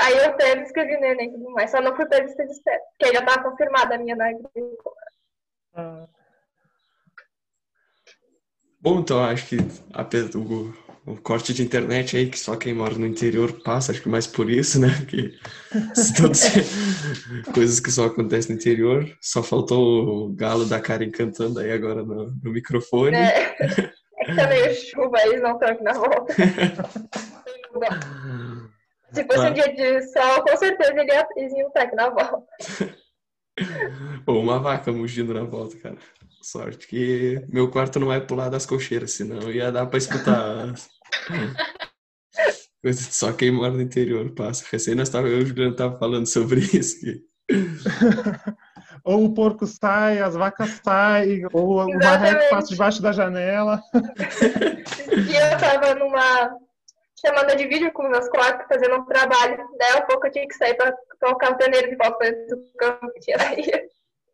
[0.00, 1.70] Aí eu até me inscrevi no Enem e tudo mais.
[1.70, 2.80] Só não fui pra lista de espera.
[2.90, 4.96] Porque aí já tava confirmada a minha na agrícola.
[5.74, 6.06] Ah,
[8.86, 9.56] Bom, então acho que
[9.92, 10.72] apesar do
[11.06, 14.26] o corte de internet aí, que só quem mora no interior passa, acho que mais
[14.26, 14.88] por isso, né?
[14.98, 15.32] Porque
[16.16, 16.42] todas
[17.54, 22.02] coisas que só acontecem no interior, só faltou o galo da Karen cantando aí agora
[22.04, 23.16] no, no microfone.
[23.16, 26.34] É, é que tá meio chuva, eles não aqui na volta.
[29.12, 31.26] Se fosse um dia de sol, com certeza ele ia-
[31.66, 32.46] estar aqui na volta.
[34.26, 35.96] Ou uma vaca mugindo na volta, cara.
[36.46, 40.72] Sorte que meu quarto não vai pular das cocheiras, senão ia dar pra escutar
[42.80, 44.64] coisa só quem mora no interior passa.
[44.70, 47.00] Recém nós tava, eu e o Juliano tava falando sobre isso.
[47.00, 47.20] Que...
[49.02, 53.82] Ou o porco sai, as vacas saem, ou o marreco passa debaixo da janela.
[53.92, 56.56] E eu tava numa
[57.20, 59.58] chamada de vídeo com meus quatro, fazendo um trabalho.
[59.80, 63.12] Daí um pouco eu tinha que sair pra tocar o terneiro de volta do campo
[63.14, 63.88] que tinha aí.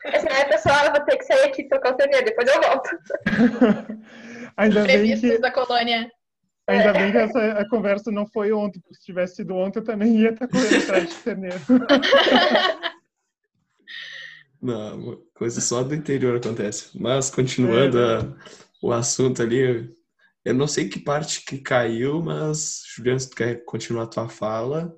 [0.07, 2.61] Assim, aí, pessoal, eu vou ter que sair aqui e tocar o terneiro, depois eu
[2.61, 2.91] volto.
[4.57, 6.11] Ainda bem que, da colônia.
[6.67, 9.85] ainda bem que essa a conversa não foi ontem, porque se tivesse sido ontem eu
[9.85, 11.57] também ia estar correndo atrás de terneiro.
[14.61, 16.97] Não, coisa só do interior acontece.
[17.01, 18.35] Mas continuando É, a-
[18.81, 19.93] o assunto ali,
[20.45, 24.29] eu não sei que parte que caiu, mas Juliano, se tu quer continuar a tua
[24.29, 24.95] fala,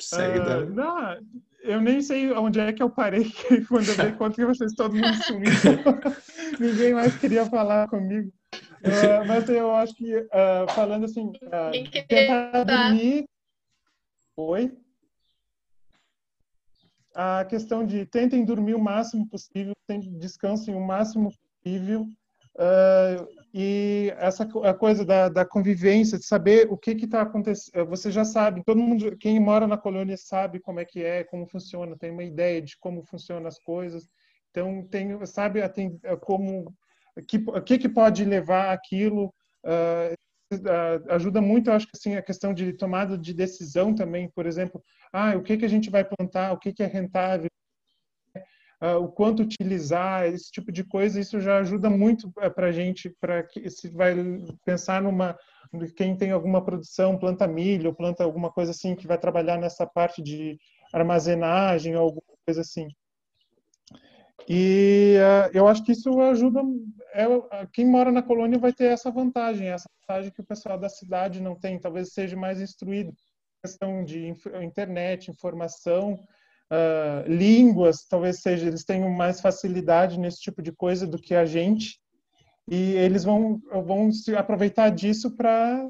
[0.00, 0.60] segue Ah, da...
[0.66, 1.18] não,
[1.66, 3.24] eu nem sei onde é que eu parei
[3.68, 5.50] quando eu dei conta que vocês todo mundo sumiu.
[6.60, 8.32] Ninguém mais queria falar comigo.
[8.84, 13.24] Ah, mas eu acho que, ah, falando assim, queria tentar dormir.
[14.36, 14.76] Oi?
[17.14, 21.32] A questão de tentem dormir o máximo possível, tentem descansem o máximo
[21.64, 22.06] possível.
[22.58, 23.26] ah,
[23.58, 27.86] e essa a coisa da, da convivência, de saber o que está acontecendo.
[27.86, 31.46] Você já sabe, todo mundo, quem mora na colônia sabe como é que é, como
[31.46, 34.06] funciona, tem uma ideia de como funcionam as coisas.
[34.50, 36.70] Então, tem, sabe tem, como
[37.26, 39.32] que, que, que pode levar aquilo.
[39.64, 40.14] Uh,
[41.08, 44.82] ajuda muito, eu acho que assim, a questão de tomada de decisão também, por exemplo,
[45.10, 47.48] ah, o que, que a gente vai plantar, o que, que é rentável,
[48.82, 52.72] uh, o quanto utilizar, esse tipo de coisa, isso já ajuda muito uh, para a
[52.72, 54.14] gente, para que se vai
[54.64, 55.36] pensar numa
[55.96, 60.22] quem tem alguma produção, planta milho, planta alguma coisa assim que vai trabalhar nessa parte
[60.22, 60.58] de
[60.92, 62.88] armazenagem alguma coisa assim.
[64.48, 66.62] E uh, eu acho que isso ajuda.
[67.12, 67.26] É,
[67.72, 71.40] quem mora na colônia vai ter essa vantagem, essa vantagem que o pessoal da cidade
[71.40, 71.80] não tem.
[71.80, 73.12] Talvez seja mais instruído.
[73.64, 76.16] Questão de internet, informação,
[76.72, 81.44] uh, línguas, talvez seja, eles tenham mais facilidade nesse tipo de coisa do que a
[81.44, 81.98] gente,
[82.68, 85.86] e eles vão, vão se aproveitar disso para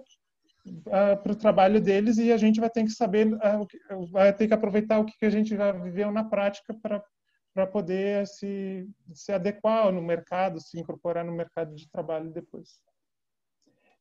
[0.67, 4.47] uh, para o trabalho deles e a gente vai ter que saber, uh, vai ter
[4.47, 7.03] que aproveitar o que a gente já viveu na prática para
[7.55, 12.69] para poder se, se adequar no mercado, se incorporar no mercado de trabalho depois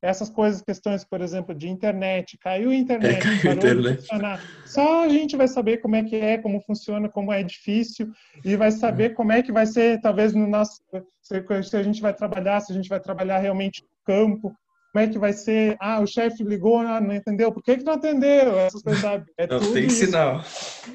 [0.05, 3.97] essas coisas, questões, por exemplo, de internet, caiu a internet, é, caiu internet.
[3.97, 4.41] funcionar.
[4.65, 8.11] Só a gente vai saber como é que é, como funciona, como é difícil
[8.43, 10.79] e vai saber como é que vai ser, talvez no nosso,
[11.21, 14.55] se a gente vai trabalhar, se a gente vai trabalhar realmente no campo,
[14.93, 17.83] como é que vai ser, ah, o chefe ligou, ah, não entendeu, por que, que
[17.83, 18.57] não atendeu?
[18.59, 19.25] Essas coisas, sabe?
[19.37, 20.05] É não tem isso.
[20.05, 20.41] sinal.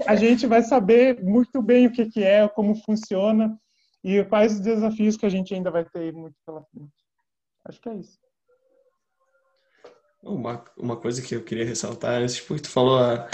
[0.06, 3.58] A gente vai saber muito bem o que, que é, como funciona
[4.02, 6.94] e quais os desafios que a gente ainda vai ter muito pela frente.
[7.66, 8.29] Acho que é isso.
[10.22, 13.28] Uma, uma coisa que eu queria ressaltar é, tipo, tu falou ah,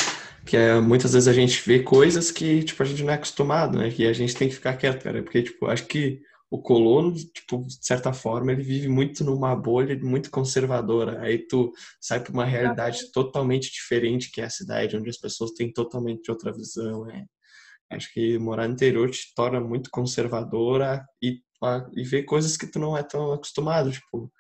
[0.44, 3.78] que é, muitas vezes a gente vê coisas que, tipo, a gente não é acostumado,
[3.78, 3.92] né?
[3.98, 5.22] E a gente tem que ficar quieto, cara.
[5.22, 9.98] Porque, tipo, acho que o colono, tipo, de certa forma, ele vive muito numa bolha
[9.98, 11.20] muito conservadora.
[11.20, 15.50] Aí tu sai para uma realidade totalmente diferente que é a cidade, onde as pessoas
[15.52, 17.10] têm totalmente outra visão.
[17.10, 17.24] É.
[17.90, 21.40] Acho que morar no interior te torna muito conservadora e,
[21.96, 24.32] e ver coisas que tu não é tão acostumado, tipo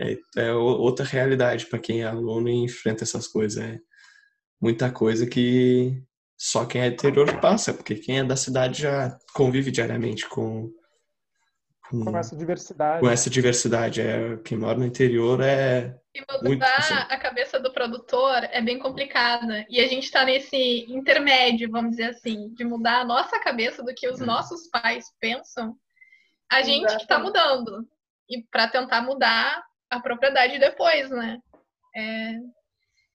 [0.00, 3.62] é, é outra realidade para quem é aluno e enfrenta essas coisas.
[3.62, 3.78] É
[4.60, 6.02] muita coisa que
[6.38, 10.72] só quem é interior passa, porque quem é da cidade já convive diariamente com,
[11.88, 13.00] com, com essa diversidade.
[13.00, 14.00] Com essa diversidade.
[14.00, 15.96] É, quem mora no interior é.
[16.14, 16.94] E mudar muito, assim.
[16.94, 19.64] a cabeça do produtor é bem complicada.
[19.68, 23.94] E a gente está nesse intermédio, vamos dizer assim, de mudar a nossa cabeça do
[23.94, 24.24] que os é.
[24.24, 25.76] nossos pais pensam.
[26.50, 26.96] A gente Exatamente.
[26.96, 27.88] que está mudando.
[28.28, 31.38] E para tentar mudar a propriedade depois, né?
[31.94, 32.32] É...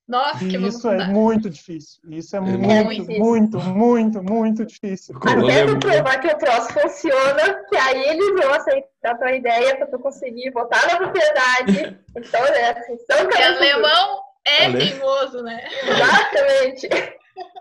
[0.07, 1.99] Nossa, que Isso é muito difícil.
[2.09, 5.13] Isso é, é muito, muito, muito, muito, muito difícil.
[5.17, 9.75] Até tu provar que o troço funciona, que aí eles vão aceitar a tua ideia
[9.75, 11.99] para tu conseguir votar na propriedade.
[12.15, 14.77] então, né, assim, são E alemão é Ale...
[14.77, 15.67] teimoso, né?
[15.83, 16.87] Exatamente.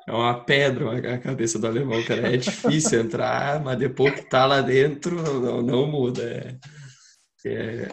[0.07, 2.33] É uma pedra a cabeça do alemão, cara.
[2.33, 6.23] É difícil entrar, mas depois que tá lá dentro, não, não muda.
[7.45, 7.89] É, é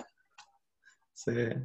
[1.28, 1.62] é.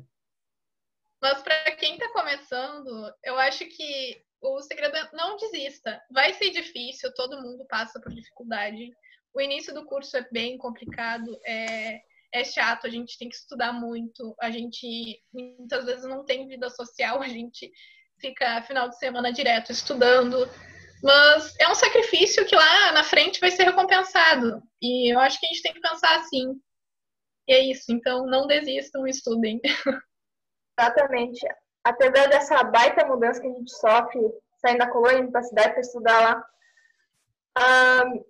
[1.21, 6.01] Mas para quem está começando, eu acho que o segredo é não desista.
[6.11, 8.91] Vai ser difícil, todo mundo passa por dificuldade.
[9.35, 12.01] O início do curso é bem complicado, é,
[12.33, 16.71] é chato, a gente tem que estudar muito, a gente muitas vezes não tem vida
[16.71, 17.71] social, a gente
[18.21, 20.49] fica final de semana direto estudando.
[21.03, 24.63] Mas é um sacrifício que lá na frente vai ser recompensado.
[24.83, 26.61] E eu acho que a gente tem que pensar assim:
[27.49, 29.59] e é isso, então não desistam, estudem.
[30.79, 31.41] Exatamente.
[31.83, 34.21] Apesar dessa baita mudança que a gente sofre,
[34.59, 38.25] saindo da colônia, indo para cidade para estudar lá, um,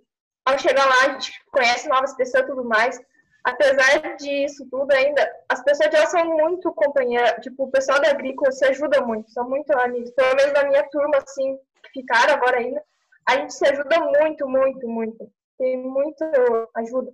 [0.46, 3.00] ao chegar lá a gente conhece novas pessoas e tudo mais.
[3.44, 8.52] Apesar disso tudo ainda, as pessoas já são muito companheiras, tipo, o pessoal da agrícola
[8.52, 10.10] se ajuda muito, são muito amigos.
[10.12, 12.82] Pelo menos na minha turma, assim, que ficaram agora ainda,
[13.26, 15.30] a gente se ajuda muito, muito, muito.
[15.58, 16.24] Tem muito
[16.76, 17.12] ajuda.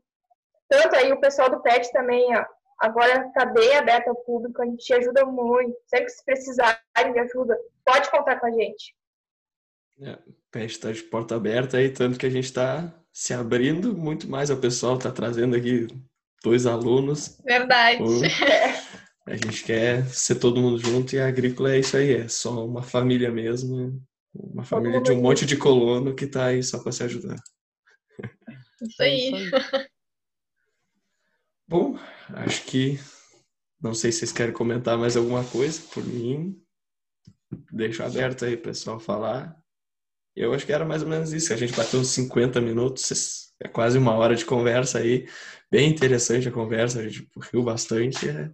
[0.74, 2.44] Tanto aí o pessoal do PET também, ó,
[2.80, 5.76] agora está bem aberto ao público, a gente ajuda muito.
[5.86, 8.92] Sempre que se precisarem de ajuda, pode contar com a gente.
[10.00, 13.96] É, o PET está de porta aberta aí, tanto que a gente está se abrindo
[13.96, 15.86] muito mais ao pessoal, está trazendo aqui
[16.42, 17.40] dois alunos.
[17.44, 18.02] Verdade.
[19.26, 22.62] A gente quer ser todo mundo junto e a agrícola é isso aí, é só
[22.62, 23.98] uma família mesmo,
[24.34, 27.36] uma família de um monte de colono que está aí só para se ajudar.
[28.82, 29.32] Isso aí.
[31.66, 31.98] Bom,
[32.34, 32.98] acho que
[33.80, 36.58] não sei se vocês querem comentar mais alguma coisa por mim.
[37.70, 39.56] Deixo aberto aí, pessoal, falar.
[40.34, 41.52] Eu acho que era mais ou menos isso.
[41.52, 45.28] A gente bateu uns 50 minutos, é quase uma hora de conversa aí.
[45.70, 48.28] Bem interessante a conversa, a gente riu bastante.
[48.28, 48.50] É.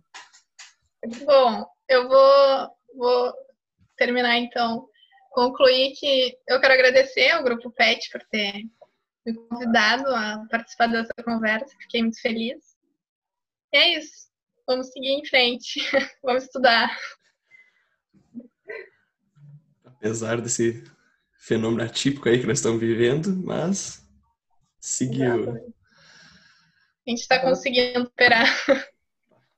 [1.24, 3.32] Bom, eu vou, vou
[3.96, 4.88] terminar então,
[5.30, 8.64] concluir que eu quero agradecer ao Grupo PET por ter
[9.24, 12.69] me convidado a participar dessa conversa, fiquei muito feliz.
[13.72, 14.28] E é isso,
[14.66, 15.80] vamos seguir em frente,
[16.22, 16.96] vamos estudar.
[19.84, 20.84] Apesar desse
[21.38, 24.06] fenômeno atípico aí que nós estamos vivendo, mas
[24.80, 25.50] seguiu.
[27.06, 28.46] A gente está conseguindo superar.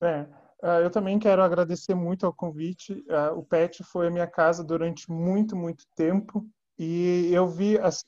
[0.02, 0.26] É,
[0.62, 3.04] ah, eu também quero agradecer muito ao convite.
[3.08, 6.46] Ah, o PET foi a minha casa durante muito, muito tempo
[6.78, 8.04] e eu vi, assim,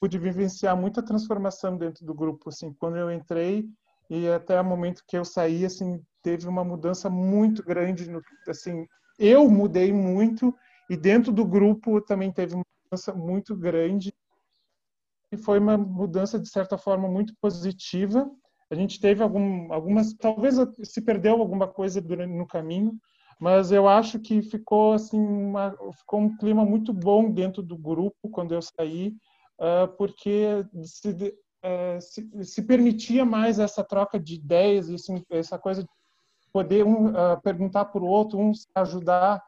[0.00, 2.48] pude vivenciar muita transformação dentro do grupo.
[2.48, 3.68] Assim, quando eu entrei
[4.10, 8.10] e até o momento que eu saí, assim, teve uma mudança muito grande.
[8.10, 8.86] No, assim,
[9.18, 10.54] eu mudei muito
[10.88, 14.12] e dentro do grupo também teve uma mudança muito grande
[15.32, 18.30] e foi uma mudança de certa forma muito positiva
[18.70, 22.92] a gente teve algum, algumas, talvez se perdeu alguma coisa durante no caminho,
[23.40, 28.28] mas eu acho que ficou assim, uma, ficou um clima muito bom dentro do grupo
[28.30, 29.14] quando eu saí,
[29.58, 31.34] uh, porque se,
[31.64, 35.88] uh, se, se, permitia mais essa troca de ideias, assim, essa coisa de
[36.52, 39.42] poder um uh, perguntar para o outro, um ajudar,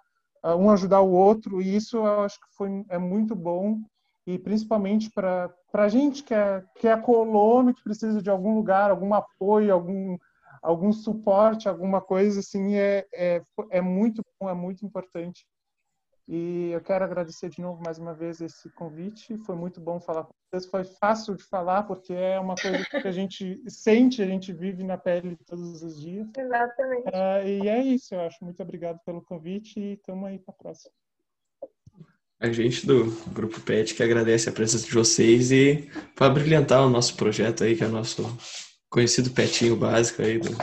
[0.59, 3.81] um ajudar o outro, e isso eu acho que foi é muito bom
[4.27, 8.91] e principalmente para a gente que é, que é colono, que precisa de algum lugar,
[8.91, 10.17] algum apoio, algum,
[10.63, 15.47] algum suporte, alguma coisa assim, é, é, é muito bom, é muito importante.
[16.29, 19.37] E eu quero agradecer de novo mais uma vez esse convite.
[19.39, 20.71] Foi muito bom falar com vocês.
[20.71, 24.85] Foi fácil de falar, porque é uma coisa que a gente sente, a gente vive
[24.85, 26.29] na pele todos os dias.
[26.37, 27.09] Exatamente.
[27.09, 28.45] Uh, e é isso, eu acho.
[28.45, 30.93] Muito obrigado pelo convite e estamos aí para a próxima
[32.41, 36.89] a gente do Grupo PET que agradece a presença de vocês e para brilhantar o
[36.89, 38.35] nosso projeto aí, que é o nosso
[38.89, 40.57] conhecido Petinho básico aí do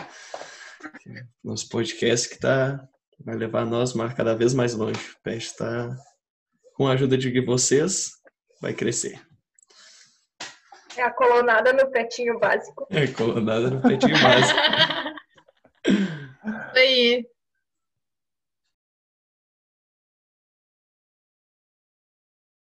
[1.44, 2.84] nosso podcast que tá,
[3.20, 5.00] vai levar nós cada vez mais longe.
[5.00, 5.96] O PET está,
[6.76, 8.12] com a ajuda de vocês,
[8.62, 9.22] vai crescer.
[10.96, 12.88] É a colonada no Petinho básico.
[12.90, 14.60] É, colonada no Petinho básico.
[16.88, 17.26] aí.